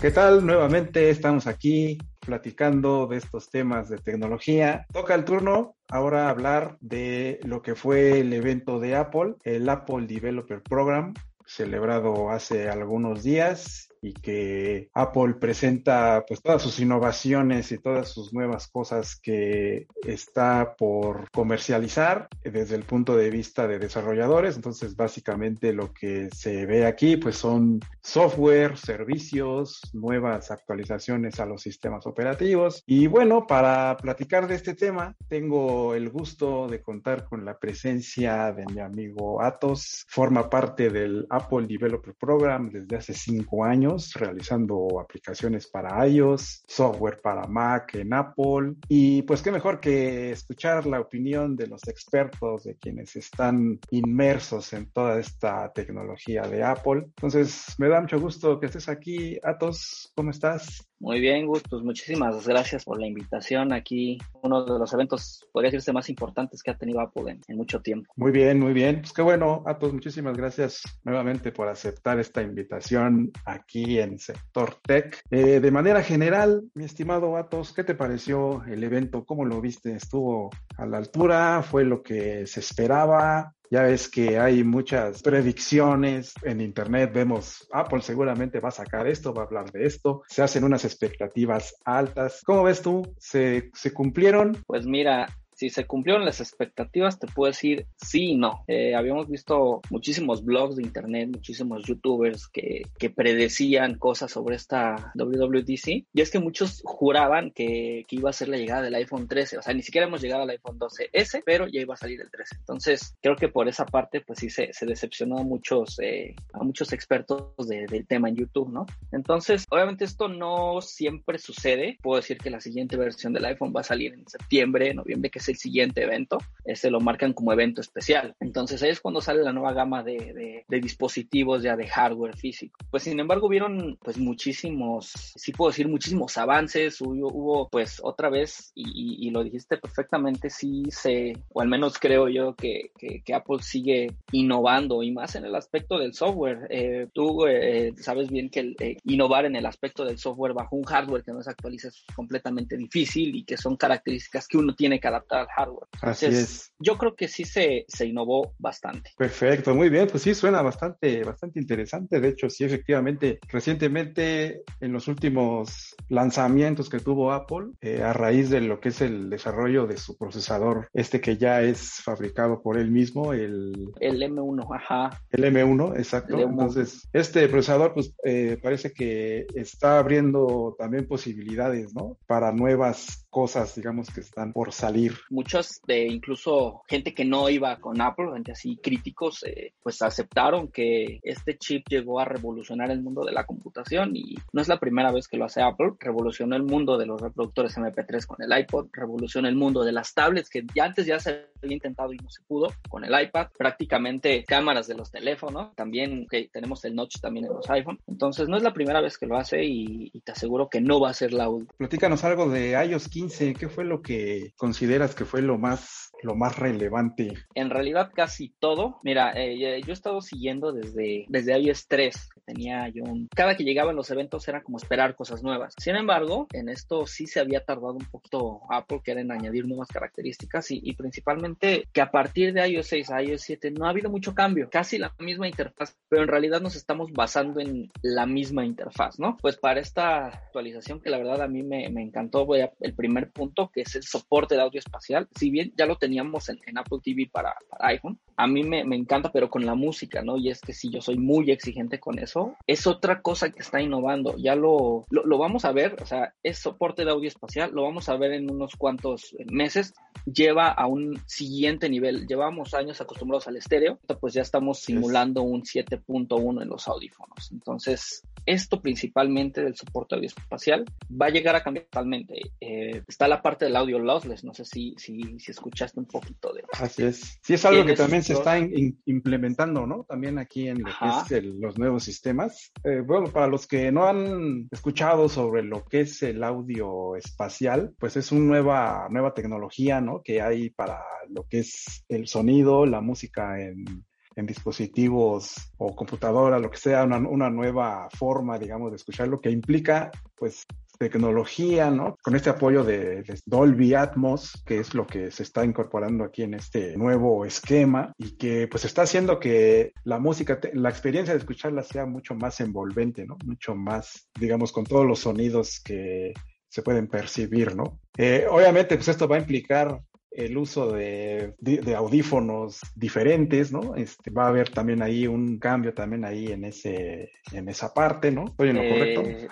[0.00, 0.46] ¿Qué tal?
[0.46, 4.86] Nuevamente estamos aquí platicando de estos temas de tecnología.
[4.92, 10.06] Toca el turno ahora hablar de lo que fue el evento de Apple, el Apple
[10.06, 17.78] Developer Program, celebrado hace algunos días y que Apple presenta pues todas sus innovaciones y
[17.78, 24.56] todas sus nuevas cosas que está por comercializar desde el punto de vista de desarrolladores.
[24.56, 31.62] Entonces, básicamente lo que se ve aquí pues son software, servicios, nuevas actualizaciones a los
[31.62, 32.82] sistemas operativos.
[32.86, 38.52] Y bueno, para platicar de este tema, tengo el gusto de contar con la presencia
[38.52, 40.04] de mi amigo Atos.
[40.08, 47.20] Forma parte del Apple Developer Program desde hace cinco años, realizando aplicaciones para iOS, software
[47.22, 48.74] para Mac en Apple.
[48.88, 54.72] Y pues qué mejor que escuchar la opinión de los expertos, de quienes están inmersos
[54.72, 57.04] en toda esta tecnología de Apple.
[57.16, 59.38] Entonces, me da mucho gusto que estés aquí.
[59.42, 60.88] Atos, ¿cómo estás?
[61.02, 65.72] Muy bien, Gus, pues muchísimas gracias por la invitación aquí, uno de los eventos, podría
[65.72, 68.12] decirse, más importantes que ha tenido Apple en, mucho tiempo.
[68.14, 69.00] Muy bien, muy bien.
[69.00, 75.20] Pues qué bueno, Atos, muchísimas gracias nuevamente por aceptar esta invitación aquí en Sector Tech.
[75.30, 79.24] Eh, de manera general, mi estimado Atos, ¿qué te pareció el evento?
[79.24, 79.96] ¿Cómo lo viste?
[79.96, 81.62] ¿Estuvo a la altura?
[81.62, 83.54] ¿Fue lo que se esperaba?
[83.72, 87.10] Ya ves que hay muchas predicciones en Internet.
[87.14, 90.24] Vemos, Apple seguramente va a sacar esto, va a hablar de esto.
[90.28, 92.42] Se hacen unas expectativas altas.
[92.44, 93.14] ¿Cómo ves tú?
[93.16, 94.58] ¿Se, se cumplieron?
[94.66, 98.64] Pues mira, si se cumplieron las expectativas, te puedo decir sí y no.
[98.66, 105.12] Eh, habíamos visto muchísimos blogs de internet, muchísimos youtubers que, que, predecían cosas sobre esta
[105.14, 106.06] WWDC.
[106.12, 109.58] Y es que muchos juraban que, que, iba a ser la llegada del iPhone 13.
[109.58, 112.30] O sea, ni siquiera hemos llegado al iPhone 12S, pero ya iba a salir el
[112.30, 112.56] 13.
[112.58, 116.64] Entonces, creo que por esa parte, pues sí se, se decepcionó a muchos, eh, a
[116.64, 118.86] muchos expertos de, del tema en YouTube, ¿no?
[119.12, 121.98] Entonces, obviamente esto no siempre sucede.
[122.02, 125.40] Puedo decir que la siguiente versión del iPhone va a salir en septiembre, noviembre, que
[125.40, 128.34] se el siguiente evento, este lo marcan como evento especial.
[128.40, 132.78] Entonces ahí es cuando sale la nueva gama de, de, dispositivos ya de hardware físico.
[132.90, 138.28] Pues sin embargo hubieron pues muchísimos, sí puedo decir muchísimos avances, hubo, hubo pues otra
[138.30, 143.22] vez, y, y, lo dijiste perfectamente, sí se, o al menos creo yo que, que,
[143.22, 146.66] que Apple sigue innovando y más en el aspecto del software.
[146.70, 150.76] Eh, tú eh, sabes bien que el, eh, innovar en el aspecto del software bajo
[150.76, 154.74] un hardware que no se actualiza es completamente difícil y que son características que uno
[154.74, 155.88] tiene que adaptar al hardware.
[156.00, 156.72] Así es.
[156.78, 159.10] Yo creo que sí se, se innovó bastante.
[159.16, 160.08] Perfecto, muy bien.
[160.08, 162.20] Pues sí, suena bastante, bastante interesante.
[162.20, 168.50] De hecho, sí, efectivamente, recientemente en los últimos lanzamientos que tuvo Apple, eh, a raíz
[168.50, 172.78] de lo que es el desarrollo de su procesador, este que ya es fabricado por
[172.78, 173.92] él mismo, el...
[174.00, 175.22] El M1, ajá.
[175.30, 176.38] El M1, exacto.
[176.38, 182.18] Entonces, este procesador, pues eh, parece que está abriendo también posibilidades, ¿no?
[182.26, 187.76] Para nuevas cosas, digamos, que están por salir muchos de incluso gente que no iba
[187.76, 193.02] con Apple, gente así críticos, eh, pues aceptaron que este chip llegó a revolucionar el
[193.02, 196.56] mundo de la computación y no es la primera vez que lo hace Apple, revolucionó
[196.56, 200.48] el mundo de los reproductores MP3 con el iPod, revolucionó el mundo de las tablets
[200.48, 204.44] que ya antes ya se había intentado y no se pudo con el iPad, prácticamente
[204.44, 208.56] cámaras de los teléfonos, también que tenemos el notch también en los iPhone, entonces no
[208.56, 211.14] es la primera vez que lo hace y, y te aseguro que no va a
[211.14, 211.72] ser la última.
[211.76, 216.34] Platícanos algo de iOS 15, ¿qué fue lo que consideras que fue lo más, lo
[216.34, 217.34] más relevante?
[217.54, 219.00] En realidad casi todo.
[219.02, 222.28] Mira, eh, yo he estado siguiendo desde, desde iOS 3.
[222.44, 223.28] Tenía yo un...
[223.34, 225.74] Cada que llegaban los eventos era como esperar cosas nuevas.
[225.78, 229.66] Sin embargo, en esto sí se había tardado un poquito Apple, que era en añadir
[229.66, 233.86] nuevas características y, y principalmente que a partir de iOS 6 a iOS 7 no
[233.86, 234.68] ha habido mucho cambio.
[234.70, 239.36] Casi la misma interfaz, pero en realidad nos estamos basando en la misma interfaz, ¿no?
[239.40, 242.94] Pues para esta actualización que la verdad a mí me, me encantó, voy a, el
[242.94, 245.28] primer punto que es el soporte de audio espacial.
[245.36, 248.84] Si bien ya lo teníamos en, en Apple TV para, para iPhone, a mí me,
[248.84, 250.36] me, encanta, pero con la música, ¿no?
[250.36, 253.80] Y es que si yo soy muy exigente con eso, es otra cosa que está
[253.80, 254.36] innovando.
[254.36, 257.84] Ya lo, lo, lo, vamos a ver, o sea, es soporte de audio espacial, lo
[257.84, 259.94] vamos a ver en unos cuantos meses.
[260.26, 262.26] Lleva a un siguiente nivel.
[262.26, 267.50] Llevamos años acostumbrados al estéreo, pues ya estamos simulando un 7.1 en los audífonos.
[267.52, 272.40] Entonces, esto principalmente del soporte audio espacial va a llegar a cambiar totalmente.
[272.60, 276.52] Eh, está la parte del audio lossless, no sé si, si, si escuchaste un poquito
[276.52, 276.62] de...
[276.72, 277.38] Así es.
[277.42, 280.04] Sí, es algo que también se está in, implementando, ¿no?
[280.04, 282.72] También aquí en lo que es el, los nuevos sistemas.
[282.84, 287.94] Eh, bueno, para los que no han escuchado sobre lo que es el audio espacial,
[287.98, 290.22] pues es una nueva, nueva tecnología, ¿no?
[290.22, 294.04] Que hay para lo que es el sonido, la música en,
[294.36, 299.40] en dispositivos o computadora, lo que sea, una, una, nueva forma, digamos, de escuchar, lo
[299.40, 300.64] que implica, pues,
[301.10, 302.16] tecnología, ¿no?
[302.22, 306.54] Con este apoyo de, Dolby Atmos, que es lo que se está incorporando aquí en
[306.54, 311.82] este nuevo esquema y que pues está haciendo que la música, la experiencia de escucharla
[311.82, 313.36] sea mucho más envolvente, ¿no?
[313.44, 316.34] Mucho más, digamos, con todos los sonidos que
[316.68, 318.00] se pueden percibir, ¿no?
[318.16, 320.00] Eh, obviamente, pues esto va a implicar
[320.34, 323.94] el uso de, de, audífonos diferentes, ¿no?
[323.96, 328.30] Este, va a haber también ahí un cambio también ahí en ese, en esa parte,
[328.30, 328.46] ¿no?
[328.46, 329.22] ¿Estoy en lo correcto?
[329.22, 329.48] Eh,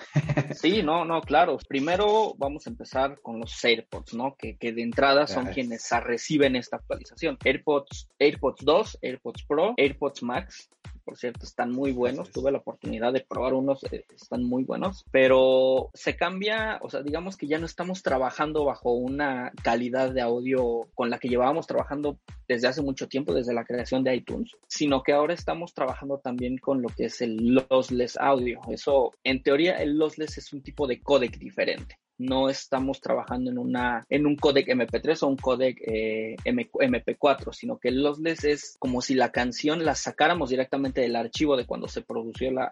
[0.54, 1.58] sí, no, no, claro.
[1.68, 4.36] Primero vamos a empezar con los AirPods, ¿no?
[4.36, 7.36] Que, que de entrada son quienes reciben esta actualización.
[7.44, 10.70] AirPods, AirPods 2, AirPods Pro, AirPods Max,
[11.04, 12.30] por cierto, están muy buenos.
[12.30, 17.02] Tuve la oportunidad de probar unos, eh, están muy buenos, pero se cambia, o sea,
[17.02, 21.66] digamos que ya no estamos trabajando bajo una calidad de audio con la que llevábamos
[21.66, 26.18] trabajando desde hace mucho tiempo, desde la creación de iTunes, sino que ahora estamos trabajando
[26.18, 28.60] también con lo que es el lossless audio.
[28.68, 33.58] Eso, en teoría, el lossless es un tipo de codec diferente no estamos trabajando en,
[33.58, 38.76] una, en un codec MP3 o un codec eh, MP4, sino que el lossless es
[38.78, 42.70] como si la canción la sacáramos directamente del archivo de cuando se produjo la,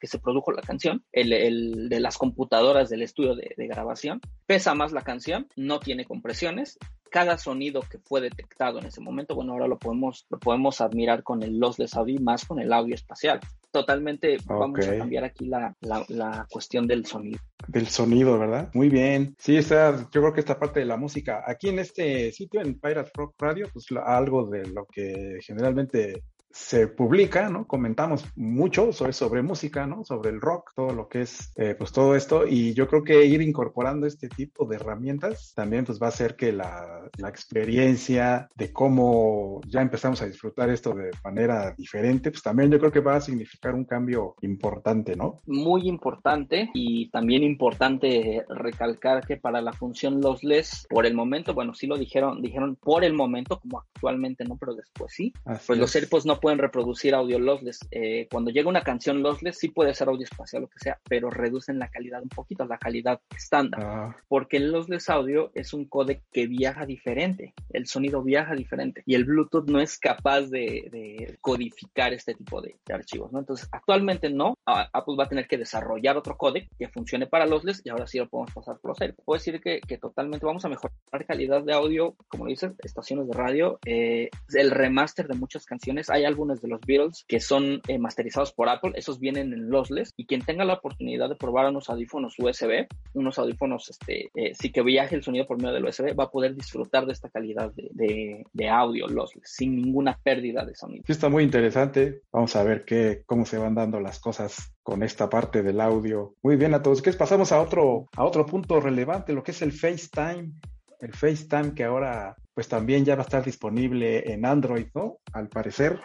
[0.00, 4.20] que se produjo la canción, el, de las computadoras del estudio de grabación.
[4.46, 6.78] Pesa más la canción, no tiene compresiones
[7.10, 11.22] cada sonido que fue detectado en ese momento, bueno, ahora lo podemos, lo podemos admirar
[11.22, 13.40] con el lossless audio más con el audio espacial.
[13.70, 17.38] Totalmente vamos a cambiar aquí la, la, cuestión del sonido.
[17.66, 18.70] Del sonido, ¿verdad?
[18.72, 19.36] Muy bien.
[19.38, 22.80] Sí, está, yo creo que esta parte de la música, aquí en este sitio, en
[22.80, 27.66] Pirate Rock Radio, pues algo de lo que generalmente se publica, ¿no?
[27.66, 30.04] Comentamos mucho sobre, sobre música, ¿no?
[30.04, 32.46] Sobre el rock, todo lo que es, eh, pues todo esto.
[32.46, 36.36] Y yo creo que ir incorporando este tipo de herramientas también pues va a hacer
[36.36, 42.42] que la, la experiencia de cómo ya empezamos a disfrutar esto de manera diferente, pues
[42.42, 45.40] también yo creo que va a significar un cambio importante, ¿no?
[45.46, 51.74] Muy importante y también importante recalcar que para la función lossless, por el momento, bueno,
[51.74, 55.32] sí lo dijeron, dijeron por el momento, como actualmente no, pero después sí,
[55.66, 57.80] pues los AirPods no pueden reproducir audio lossless.
[57.90, 61.30] Eh, cuando llega una canción lossless, sí puede ser audio espacial, lo que sea, pero
[61.30, 63.80] reducen la calidad un poquito, la calidad estándar.
[63.82, 64.16] Ah.
[64.28, 69.14] Porque el lossless audio es un codec que viaja diferente, el sonido viaja diferente y
[69.14, 73.38] el Bluetooth no es capaz de, codificar este tipo de, archivos, ¿no?
[73.38, 74.54] Entonces, actualmente no.
[74.64, 78.18] Apple va a tener que desarrollar otro codec que funcione para lossless y ahora sí
[78.18, 79.24] lo podemos pasar por AirPods.
[79.24, 80.92] Puedo decir que, que, totalmente vamos a mejorar
[81.26, 86.10] calidad de audio, como lo dices, estaciones de radio, eh, el remaster de muchas canciones.
[86.10, 90.12] Hay álbumes de los Beatles que son eh, masterizados por Apple, esos vienen en lossless
[90.16, 94.70] y quien tenga la oportunidad de probar unos audífonos USB, unos audífonos este, eh, sí
[94.70, 97.72] que viaje el sonido por medio del USB, va a poder disfrutar de esta calidad
[97.74, 101.02] de, de, audio lossless sin ninguna pérdida de sonido.
[101.06, 102.22] Sí, está muy interesante.
[102.30, 106.34] Vamos a ver qué, cómo se van dando las cosas con esta parte del audio.
[106.42, 107.02] Muy bien a todos.
[107.02, 110.52] ¿Qué pasamos a otro, a otro punto relevante, lo que es el FaceTime?
[111.00, 115.18] El FaceTime que ahora pues también ya va a estar disponible en Android, ¿no?
[115.32, 116.00] Al parecer.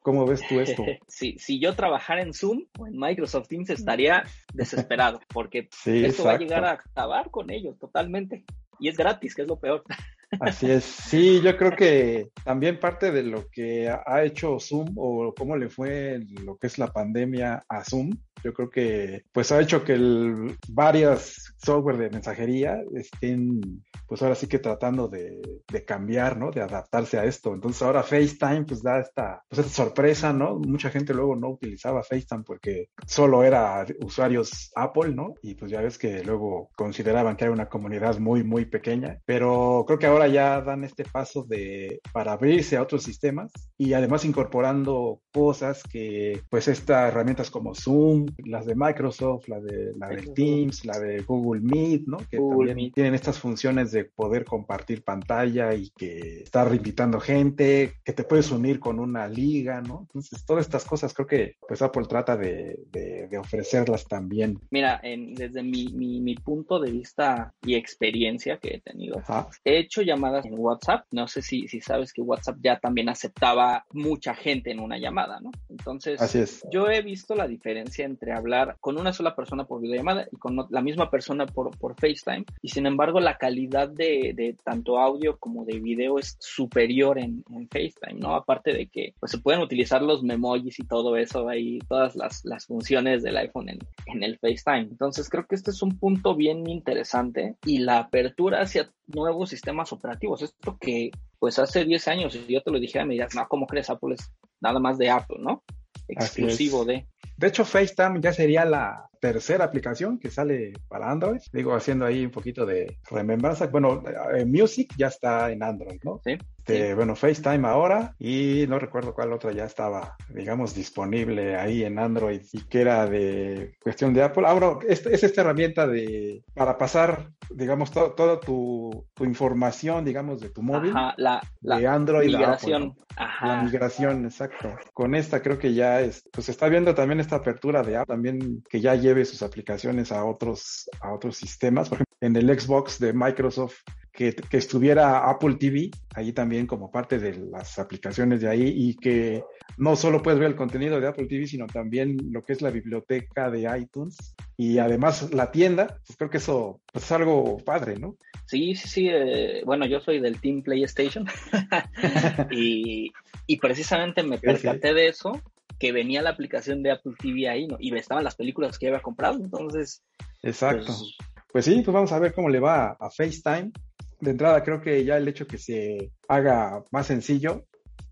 [0.00, 0.84] ¿Cómo ves tú esto?
[1.08, 4.24] si, si yo trabajara en Zoom o en Microsoft Teams estaría
[4.54, 8.44] desesperado porque esto va a llegar a acabar con ellos totalmente.
[8.80, 9.84] Y es gratis, que es lo peor.
[10.40, 10.84] Así es.
[10.84, 15.70] Sí, yo creo que también parte de lo que ha hecho Zoom o cómo le
[15.70, 18.10] fue lo que es la pandemia a Zoom
[18.42, 24.34] yo creo que pues ha hecho que el, varias software de mensajería estén pues ahora
[24.34, 26.50] sí que tratando de, de, cambiar, ¿no?
[26.50, 27.52] De adaptarse a esto.
[27.52, 30.58] Entonces ahora FaceTime pues da esta, pues esta sorpresa, ¿no?
[30.58, 35.34] Mucha gente luego no utilizaba FaceTime porque solo era usuarios Apple, ¿no?
[35.42, 39.18] Y pues ya ves que luego consideraban que era una comunidad muy, muy pequeña.
[39.26, 43.92] Pero creo que ahora ya dan este paso de para abrirse a otros sistemas y
[43.92, 50.08] además incorporando cosas que pues estas herramientas como Zoom, las de Microsoft, la de la
[50.08, 52.18] de Teams, la de Google Meet, ¿no?
[52.30, 58.12] Que también tienen estas funciones de poder compartir pantalla y que estar invitando gente, que
[58.12, 60.00] te puedes unir con una liga, ¿no?
[60.02, 64.58] Entonces, todas estas cosas creo que pues Apple trata de, de, ofrecerlas también.
[64.70, 69.22] Mira, desde mi, mi, punto de vista y experiencia que he tenido,
[69.64, 71.06] he hecho llamadas en WhatsApp.
[71.10, 75.40] No sé si, si sabes que WhatsApp ya también aceptaba mucha gente en una llamada,
[75.40, 75.50] ¿no?
[75.68, 76.62] Entonces, Así es.
[76.72, 80.36] yo he visto la diferencia entre entre hablar con una sola persona por videollamada y
[80.36, 82.44] con la misma persona por, por FaceTime.
[82.60, 87.44] Y sin embargo, la calidad de, de tanto audio como de video es superior en,
[87.50, 88.34] en, FaceTime, ¿no?
[88.34, 92.44] Aparte de que pues, se pueden utilizar los memojis y todo eso, ahí todas las,
[92.44, 94.88] las funciones del iPhone en, en el FaceTime.
[94.90, 99.92] Entonces, creo que este es un punto bien interesante y la apertura hacia nuevos sistemas
[99.92, 100.42] operativos.
[100.42, 103.68] Esto que pues hace 10 años, si yo te lo dijera, me dirías, no, ¿cómo
[103.68, 103.88] crees?
[103.90, 105.62] Apple es nada más de Apple, ¿no?
[106.08, 107.06] exclusivo de.
[107.38, 111.40] De hecho, FaceTime ya sería la, tercera aplicación que sale para Android.
[111.52, 113.66] Digo, haciendo ahí un poquito de remembranza.
[113.66, 114.02] Bueno,
[114.34, 116.20] eh, Music ya está en Android, ¿no?
[116.24, 116.38] Sí.
[116.68, 121.98] Este, bueno, FaceTime ahora y no recuerdo cuál otra ya estaba, digamos, disponible ahí en
[121.98, 124.46] Android y que era de cuestión de Apple.
[124.46, 130.50] Ahora, es, es esta herramienta de para pasar, digamos, toda tu, tu, información, digamos, de
[130.50, 132.82] tu móvil, Ajá, la, la de Android migración.
[132.82, 132.96] a Apple.
[132.98, 133.06] ¿no?
[133.16, 133.46] Ajá.
[133.46, 134.76] La migración, exacto.
[134.92, 138.62] Con esta creo que ya es, pues está viendo también esta apertura de Apple, también
[138.68, 141.88] que ya lleve sus aplicaciones a otros, a otros sistemas.
[141.88, 143.80] Por ejemplo, en el Xbox de Microsoft
[144.12, 148.96] que, que, estuviera Apple TV ahí también como parte de las aplicaciones de ahí y
[148.96, 149.44] que
[149.76, 152.70] no solo puedes ver el contenido de Apple TV, sino también lo que es la
[152.70, 157.96] biblioteca de iTunes y además la tienda, pues creo que eso pues, es algo padre,
[157.96, 158.16] ¿no?
[158.46, 159.08] Sí, sí, sí.
[159.08, 161.26] Eh, bueno, yo soy del Team PlayStation
[162.50, 163.12] y,
[163.46, 164.94] y, precisamente me percaté sí.
[164.94, 165.32] de eso,
[165.78, 167.76] que venía la aplicación de Apple TV ahí ¿no?
[167.78, 170.02] y estaban las películas que había comprado, entonces...
[170.42, 170.86] Exacto.
[170.86, 171.16] Pues,
[171.52, 173.72] pues sí, pues vamos a ver cómo le va a FaceTime
[174.20, 177.66] de entrada creo que ya el hecho que se haga más sencillo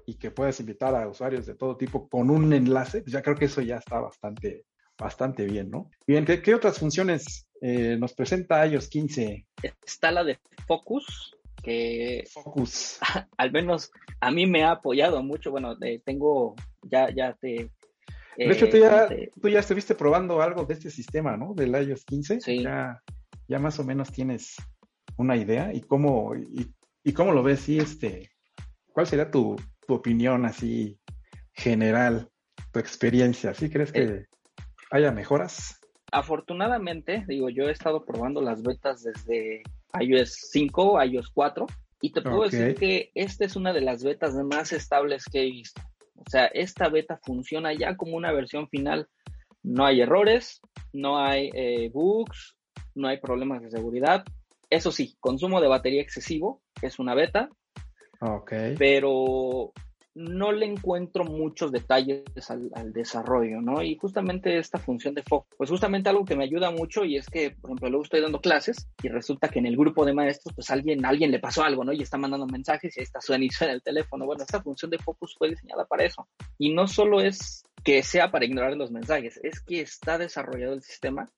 [0.06, 3.34] y que puedas invitar a usuarios de todo tipo con un enlace, pues ya creo
[3.34, 4.64] que eso ya está bastante,
[4.96, 5.90] bastante bien, ¿no?
[6.06, 9.46] Bien, ¿qué, qué otras funciones eh, nos presenta iOS 15?
[9.84, 10.38] Está la de
[10.68, 11.35] Focus,
[12.32, 12.98] Focus.
[13.36, 13.90] al menos
[14.20, 15.50] a mí me ha apoyado mucho.
[15.50, 17.70] Bueno, eh, tengo, ya, ya te...
[18.38, 19.30] Eh, de hecho, tú ya, te...
[19.40, 21.54] tú ya estuviste probando algo de este sistema, ¿no?
[21.54, 22.40] Del iOS 15.
[22.40, 22.62] Sí.
[22.62, 23.02] Ya,
[23.48, 24.56] ya más o menos tienes
[25.16, 28.30] una idea y cómo, y, y cómo lo ves, sí, este,
[28.92, 29.56] ¿cuál sería tu,
[29.86, 30.98] tu, opinión así
[31.52, 32.28] general,
[32.72, 33.54] tu experiencia?
[33.54, 34.26] ¿Sí crees que eh,
[34.90, 35.80] haya mejoras?
[36.12, 39.62] Afortunadamente, digo, yo he estado probando las betas desde
[40.00, 41.66] iOS 5, iOS 4,
[42.00, 42.58] y te puedo okay.
[42.58, 45.82] decir que esta es una de las betas más estables que he visto.
[46.16, 49.08] O sea, esta beta funciona ya como una versión final.
[49.62, 50.60] No hay errores,
[50.92, 52.56] no hay eh, bugs,
[52.94, 54.24] no hay problemas de seguridad.
[54.70, 57.48] Eso sí, consumo de batería excesivo, es una beta.
[58.20, 58.52] Ok.
[58.78, 59.72] Pero
[60.16, 63.82] no le encuentro muchos detalles al, desarrollo, ¿no?
[63.82, 67.28] Y justamente esta función de foco, pues justamente algo que me ayuda mucho y es
[67.28, 70.54] que, por ejemplo, luego estoy dando clases y resulta que en el grupo de maestros,
[70.54, 71.92] pues alguien, alguien le pasó algo, ¿no?
[71.92, 74.24] Y está mandando mensajes y ahí está suena el teléfono.
[74.24, 76.26] Bueno, esta función de focus fue diseñada para eso.
[76.56, 80.82] Y no solo es que sea para ignorar los mensajes, es que está desarrollado el
[80.82, 81.28] sistema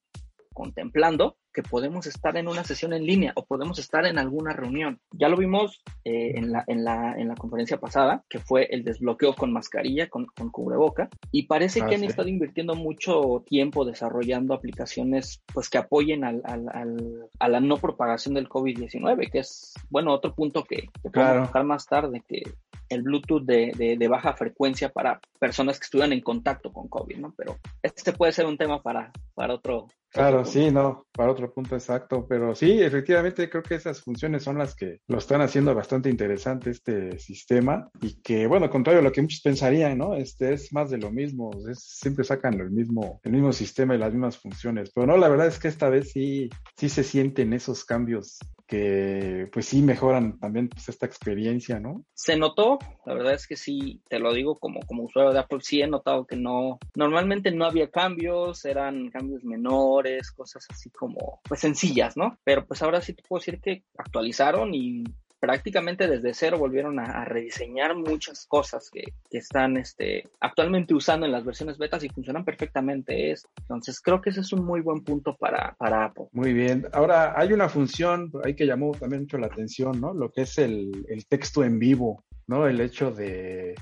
[0.55, 5.01] contemplando que podemos estar en una sesión en línea o podemos estar en alguna reunión.
[5.11, 8.85] Ya lo vimos eh, en, la, en, la, en la conferencia pasada, que fue el
[8.85, 12.07] desbloqueo con mascarilla, con, con cubreboca, y parece ah, que han sí.
[12.07, 17.79] estado invirtiendo mucho tiempo desarrollando aplicaciones pues que apoyen al, al, al, a la no
[17.79, 21.47] propagación del COVID-19, que es, bueno, otro punto que, que claro.
[21.47, 22.43] tocar más tarde, que
[22.89, 27.19] el Bluetooth de, de, de, baja frecuencia para personas que estuvieran en contacto con COVID,
[27.19, 27.35] ¿no?
[27.37, 29.89] Pero este puede ser un tema para, para otro.
[30.11, 34.43] Claro, otro sí, no, para otro punto exacto, pero sí, efectivamente creo que esas funciones
[34.43, 39.05] son las que lo están haciendo bastante interesante este sistema y que, bueno, contrario a
[39.05, 40.15] lo que muchos pensarían, ¿no?
[40.15, 43.99] Este es más de lo mismo, es, siempre sacan el mismo, el mismo sistema y
[43.99, 47.53] las mismas funciones, pero no, la verdad es que esta vez sí, sí se sienten
[47.53, 48.39] esos cambios
[48.69, 52.05] que pues sí mejoran también pues, esta experiencia, ¿no?
[52.15, 55.61] Se notó, la verdad es que sí, te lo digo como, como usuario de Apple,
[55.63, 61.41] sí he notado que no, normalmente no había cambios, eran cambios menores, cosas así como,
[61.49, 62.39] pues sencillas, ¿no?
[62.45, 65.05] Pero pues ahora sí te puedo decir que actualizaron y
[65.41, 71.33] prácticamente desde cero volvieron a, rediseñar muchas cosas que, que, están este, actualmente usando en
[71.33, 73.35] las versiones betas y funcionan perfectamente.
[73.61, 76.27] Entonces creo que ese es un muy buen punto para, para Apple.
[76.33, 76.87] Muy bien.
[76.93, 80.15] Ahora hay una función ahí que llamó también mucho la atención, ¿no?
[80.15, 82.67] Lo que es el, el texto en vivo, ¿no?
[82.67, 83.75] El hecho de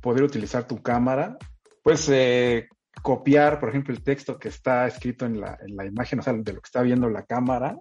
[0.00, 1.36] poder utilizar tu cámara.
[1.82, 2.68] Pues eh,
[3.00, 6.32] copiar, por ejemplo, el texto que está escrito en la, en la imagen, o sea,
[6.32, 7.76] de lo que está viendo la cámara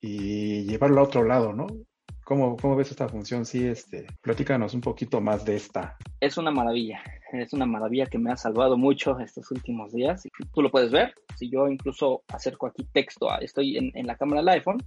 [0.00, 1.66] y llevarlo a otro lado, ¿no?
[2.24, 3.44] ¿Cómo, ¿Cómo, ves esta función?
[3.44, 5.96] Sí, este, platícanos un poquito más de esta.
[6.20, 7.02] Es una maravilla,
[7.32, 10.22] es una maravilla que me ha salvado mucho estos últimos días.
[10.54, 14.40] Tú lo puedes ver, si yo incluso acerco aquí texto, estoy en, en la cámara
[14.40, 14.78] del iPhone,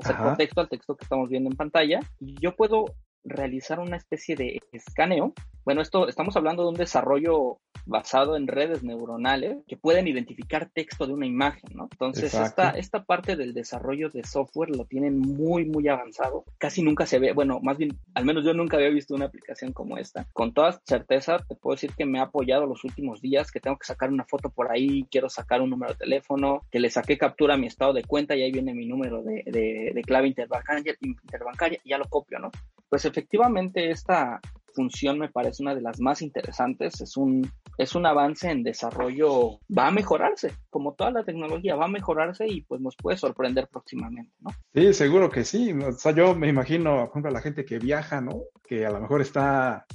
[0.00, 0.36] acerco Ajá.
[0.36, 2.86] texto al texto que estamos viendo en pantalla, y yo puedo
[3.26, 5.34] realizar una especie de escaneo.
[5.64, 11.06] Bueno, esto estamos hablando de un desarrollo basado en redes neuronales que pueden identificar texto
[11.06, 11.88] de una imagen, ¿no?
[11.90, 16.44] Entonces, esta, esta parte del desarrollo de software lo tienen muy, muy avanzado.
[16.58, 19.72] Casi nunca se ve, bueno, más bien, al menos yo nunca había visto una aplicación
[19.72, 20.26] como esta.
[20.32, 23.78] Con toda certeza, te puedo decir que me ha apoyado los últimos días, que tengo
[23.78, 27.16] que sacar una foto por ahí, quiero sacar un número de teléfono, que le saqué
[27.16, 30.28] captura a mi estado de cuenta y ahí viene mi número de, de, de clave
[30.28, 32.50] interbancaria, interbancaria y ya lo copio, ¿no?
[32.88, 34.40] Pues efectivamente esta,
[34.76, 37.00] función me parece una de las más interesantes.
[37.00, 41.86] Es un, es un avance en desarrollo, va a mejorarse, como toda la tecnología, va
[41.86, 44.50] a mejorarse y pues nos puede sorprender próximamente, ¿no?
[44.74, 45.72] Sí, seguro que sí.
[45.72, 48.42] O sea, yo me imagino, por ejemplo, a la gente que viaja, ¿no?
[48.68, 49.86] Que a lo mejor está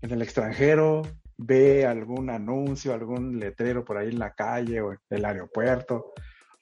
[0.00, 1.02] en el extranjero,
[1.36, 6.12] ve algún anuncio, algún letrero por ahí en la calle o en el aeropuerto,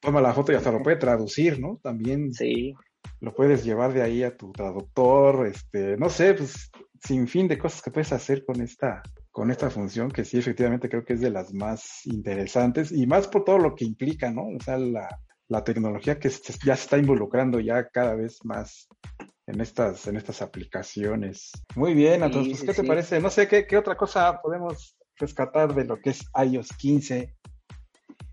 [0.00, 1.78] toma la foto y hasta lo puede traducir, ¿no?
[1.82, 2.74] También Sí,
[3.20, 6.70] lo puedes llevar de ahí a tu traductor, este, no sé, pues
[7.02, 10.88] sin fin de cosas que puedes hacer con esta, con esta función, que sí, efectivamente
[10.88, 14.42] creo que es de las más interesantes y más por todo lo que implica, ¿no?
[14.48, 15.08] O sea, la,
[15.48, 18.88] la tecnología que se- ya se está involucrando ya cada vez más
[19.46, 21.52] en estas, en estas aplicaciones.
[21.74, 23.20] Muy bien, entonces, pues, sí, ¿qué te parece?
[23.20, 27.34] No sé, ¿qué, qué otra cosa podemos rescatar de lo que es iOS 15?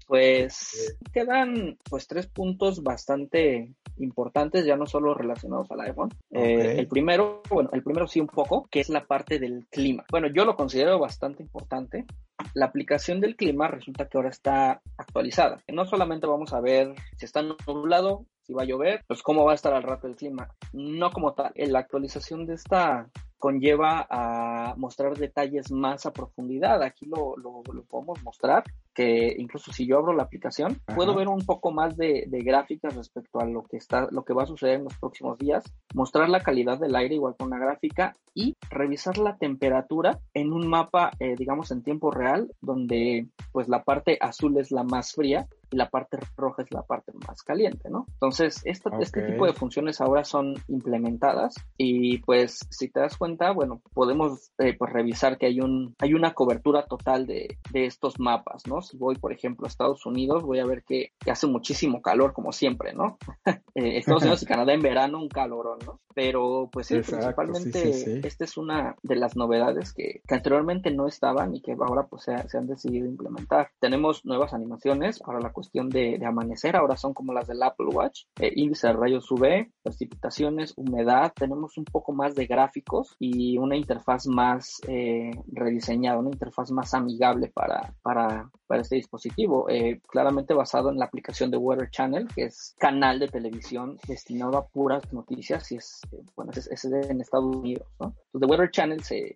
[0.08, 6.10] pues quedan pues tres puntos bastante importantes, ya no solo relacionados al iPhone.
[6.32, 6.80] Eh, Ok.
[6.80, 10.06] el primero, bueno, el primero sí un poco, que es la parte del clima.
[10.12, 12.06] Bueno, yo lo considero bastante importante.
[12.54, 15.62] La aplicación del clima resulta que ahora está actualizada.
[15.72, 19.54] No solamente vamos a ver si está nublado, si va a llover, pues cómo va
[19.54, 20.50] a estar al rato el clima.
[20.74, 21.52] No como tal.
[21.56, 26.82] En La actualización de esta conlleva a mostrar detalles más a profundidad.
[26.84, 28.64] Aquí lo, lo, lo podemos mostrar,
[28.96, 30.96] que incluso si yo abro la aplicación, Ajá.
[30.96, 34.34] puedo ver un poco más de, de gráficas respecto a lo que está, lo que
[34.34, 37.60] va a suceder en los próximos días, mostrar la calidad del aire igual con una
[37.60, 43.68] gráfica y revisar la temperatura en un mapa, eh, digamos, en tiempo real, donde pues
[43.68, 47.42] la parte azul es la más fría y la parte roja es la parte más
[47.44, 48.06] caliente, ¿no?
[48.14, 49.26] Entonces, esta- este Ok.
[49.28, 54.76] tipo de funciones ahora son implementadas y pues si te das cuenta, bueno, podemos eh,
[54.78, 58.82] pues revisar que hay un hay una cobertura total de, de estos mapas, ¿no?
[58.82, 62.34] Si voy, por ejemplo, a Estados Unidos, voy a ver que, que hace muchísimo calor,
[62.34, 63.18] como siempre, ¿no?
[63.78, 66.00] Eh, Estados Unidos y Canadá en verano, un calorón, ¿no?
[66.14, 68.22] Pero pues sí, Exacto, principalmente sí, sí.
[68.24, 72.24] esta es una de las novedades que, que anteriormente no estaban y que ahora pues
[72.24, 73.72] se, se han decidido implementar.
[73.82, 78.26] Tenemos nuevas animaciones, ahora la cuestión de, amanecer, ahora son como las del Apple Watch,
[78.40, 83.78] eh, índice de rayos UV, precipitaciones, humedad, tenemos un poco más de gráficos y una
[83.78, 90.54] interfaz más eh, rediseñada, una interfaz más amigable para, para, para este dispositivo, eh, claramente
[90.54, 95.12] basado en la aplicación de Weather Channel, que es canal de televisión destinado a puras
[95.14, 98.08] noticias y es, eh, bueno, es, es en Estados Unidos, ¿no?
[98.08, 99.34] Entonces, The Weather Channel se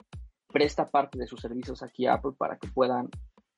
[0.51, 3.09] presta parte de sus servicios aquí a Apple para que puedan,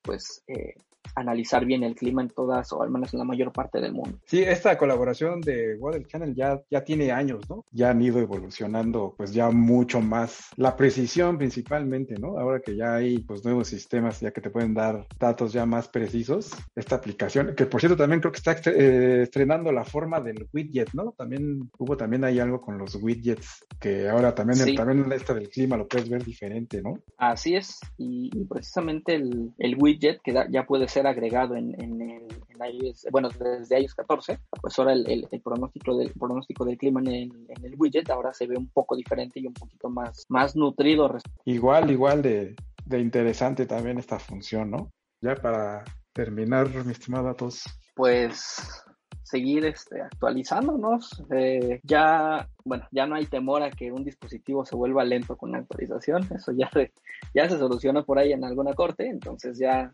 [0.02, 0.76] pues, eh,
[1.16, 4.18] analizar bien el clima en todas o al menos en la mayor parte del mundo.
[4.26, 7.66] Sí, esta colaboración de Weather Channel ya, ya tiene años, ¿no?
[7.72, 10.50] Ya han ido evolucionando, pues ya mucho más.
[10.58, 12.38] La precisión principalmente, ¿no?
[12.38, 15.88] Ahora que ya hay, pues, nuevos sistemas ya que te pueden dar datos ya más
[15.88, 16.52] precisos.
[16.76, 20.90] Esta aplicación, que por cierto también creo que está eh, estrenando la forma del widget,
[20.94, 21.14] ¿no?
[21.18, 24.76] También hubo también ahí algo con los widgets, que ahora también, Sí.
[24.76, 27.00] también esta del clima lo puedes ver diferente, ¿no?
[27.18, 31.74] Así es, y, y precisamente el, el widget que da- ya puede ser agregado en,
[31.82, 32.28] en,
[32.64, 37.00] iOS, bueno, desde iOS 14, pues ahora el, el- el pronóstico, del, pronóstico del clima
[37.02, 41.10] en el, widget ahora se ve un poco diferente y un poquito más, más nutrido
[41.46, 44.92] Igual, igual de, de interesante también esta función, ¿no?
[45.22, 45.84] Ya para
[46.14, 47.64] terminar, mi estimado Atos.
[47.96, 48.84] pues
[49.24, 51.24] seguir este, actualizándonos.
[51.32, 55.52] Eh, ya, bueno, ya no hay temor a que un dispositivo se vuelva lento con
[55.54, 56.28] la actualización.
[56.36, 56.92] Eso ya se,
[57.34, 59.08] ya se soluciona por ahí en alguna corte.
[59.08, 59.94] Entonces ya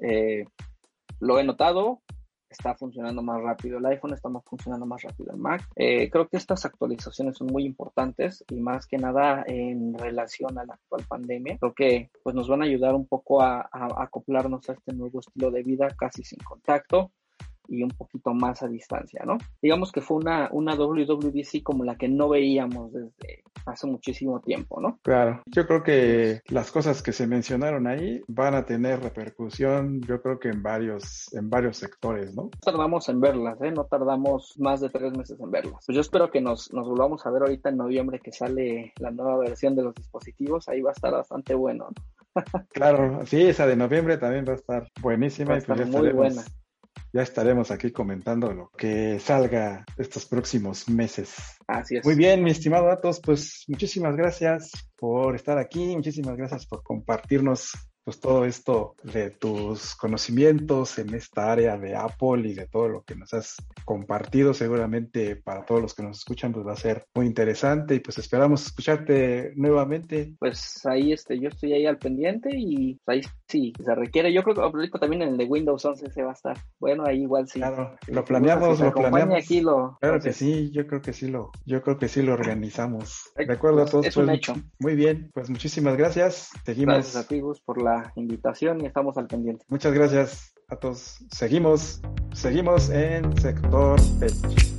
[0.00, 0.44] eh,
[1.20, 2.00] lo he notado.
[2.50, 5.68] Está funcionando más rápido el iPhone, está más funcionando más rápido el Mac.
[5.76, 10.64] Eh, creo que estas actualizaciones son muy importantes y más que nada en relación a
[10.64, 11.58] la actual pandemia.
[11.58, 15.50] Creo que pues, nos van a ayudar un poco a, acoplarnos a este nuevo estilo
[15.50, 17.12] de vida casi sin contacto
[17.68, 19.38] y un poquito más a distancia, ¿no?
[19.62, 24.80] Digamos que fue una, una WWDC como la que no veíamos desde hace muchísimo tiempo,
[24.80, 24.98] ¿no?
[25.02, 30.22] Claro, yo creo que las cosas que se mencionaron ahí van a tener repercusión, yo
[30.22, 32.44] creo que en varios, en varios sectores, ¿no?
[32.44, 33.70] No tardamos en verlas, ¿eh?
[33.70, 35.84] No tardamos más de tres meses en verlas.
[35.86, 39.10] Pues yo espero que nos, nos volvamos a ver ahorita en noviembre que sale la
[39.10, 40.68] nueva versión de los dispositivos.
[40.68, 42.18] Ahí va a estar bastante bueno, ¿no?
[42.72, 46.00] Claro, sí, esa de noviembre también va a estar buenísima Va a y pues estar
[46.00, 46.42] muy buena.
[47.12, 51.34] Ya estaremos aquí comentando lo que salga estos próximos meses.
[51.66, 52.04] Así es.
[52.04, 57.72] Muy bien, mi estimado Atos, pues muchísimas gracias por estar aquí, muchísimas gracias por compartirnos
[58.08, 63.02] pues todo esto de tus conocimientos en esta área de Apple y de todo lo
[63.02, 64.54] que nos has compartido.
[64.54, 68.16] Seguramente para todos los que nos escuchan pues va a ser muy interesante y pues
[68.16, 70.32] esperamos escucharte nuevamente.
[70.38, 74.30] Pues ahí este, yo estoy ahí al pendiente y ahí Sí, se requiere.
[74.30, 76.58] Yo creo que ahorita también en el de Windows 11 se va a estar.
[76.78, 77.58] Bueno, ahí igual sí.
[77.60, 79.38] Claro, lo planeamos, si lo planeamos.
[79.38, 82.34] Aquí lo, Claro que sí, yo creo que sí lo, yo creo que sí lo
[82.34, 83.32] organizamos.
[83.36, 84.06] De acuerdo a pues, todos.
[84.06, 84.54] es un pues, hecho.
[84.78, 86.50] Muy bien, pues muchísimas gracias.
[86.66, 86.94] Seguimos.
[86.96, 89.64] Gracias a ti, Gus, por la invitación y estamos al pendiente.
[89.68, 91.24] Muchas gracias a todos.
[91.30, 92.00] Seguimos,
[92.32, 94.77] seguimos en sector tech.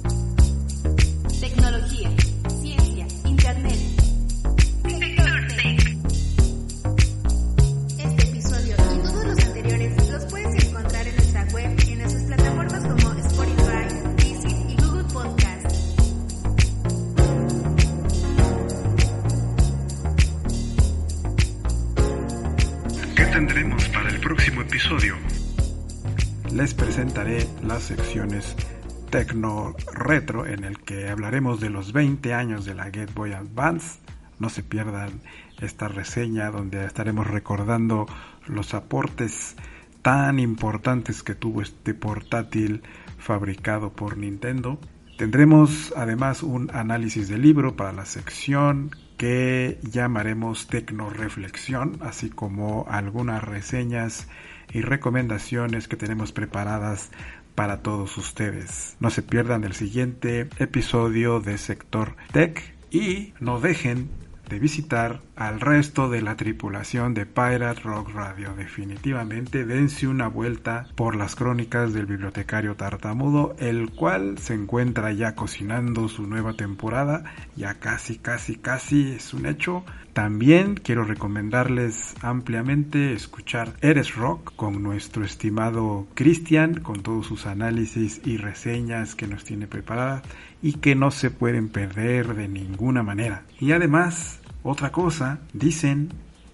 [29.10, 34.00] Tecno Retro en el que hablaremos de los 20 años de la Game Boy Advance.
[34.38, 35.22] No se pierdan
[35.60, 38.06] esta reseña donde estaremos recordando
[38.46, 39.56] los aportes
[40.04, 42.84] tan importantes que tuvo este portátil
[43.18, 44.80] fabricado por Nintendo.
[45.18, 53.44] Tendremos además un análisis del libro para la sección que llamaremos Tecnoreflexión, así como algunas
[53.44, 54.30] reseñas
[54.72, 57.12] y recomendaciones que tenemos preparadas
[57.60, 58.96] para todos ustedes.
[59.02, 64.10] No se pierdan el siguiente episodio de Sector Tech y no dejen
[64.48, 68.54] de visitar al resto de la tripulación de Pirate Rock Radio.
[68.56, 75.36] Definitivamente dense una vuelta por las crónicas del bibliotecario tartamudo, el cual se encuentra ya
[75.36, 77.26] cocinando su nueva temporada,
[77.58, 79.84] ya casi, casi, casi es un hecho.
[80.14, 88.22] También quiero recomendarles ampliamente escuchar Eres Rock con nuestro estimado Cristian, con todos sus análisis
[88.26, 90.24] y reseñas que nos tiene preparadas
[90.62, 93.44] y que no se pueden perder de ninguna manera.
[93.60, 96.10] Y además, otra cosa, dicen,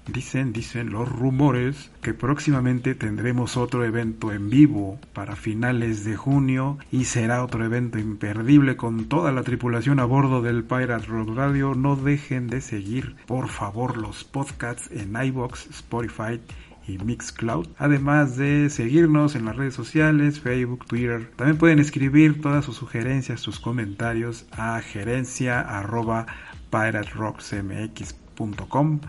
[0.08, 6.78] dicen, dicen los rumores que próximamente tendremos otro evento en vivo para finales de junio
[6.91, 11.74] y será otro evento imperdible con toda la tripulación a bordo del Pirate Rock Radio.
[11.76, 16.39] No dejen de seguir, por favor, los podcasts en iBox, Spotify
[16.88, 21.32] y Mixcloud, además de seguirnos en las redes sociales, Facebook, Twitter.
[21.36, 26.28] También pueden escribir todas sus sugerencias, sus comentarios a gerencia arroba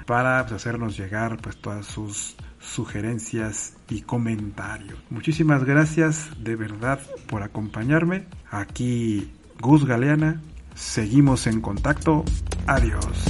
[0.07, 4.99] para pues, hacernos llegar pues todas sus sugerencias y comentarios.
[5.11, 8.27] Muchísimas gracias de verdad por acompañarme.
[8.51, 10.41] Aquí Gus Galeana.
[10.74, 12.24] Seguimos en contacto.
[12.66, 13.24] Adiós.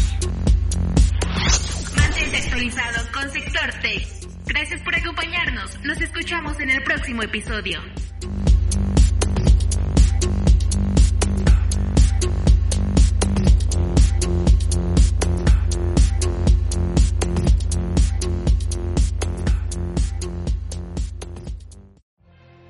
[2.57, 4.09] Actualizado con Sector Tech.
[4.47, 5.79] Gracias por acompañarnos.
[5.85, 7.81] Nos escuchamos en el próximo episodio.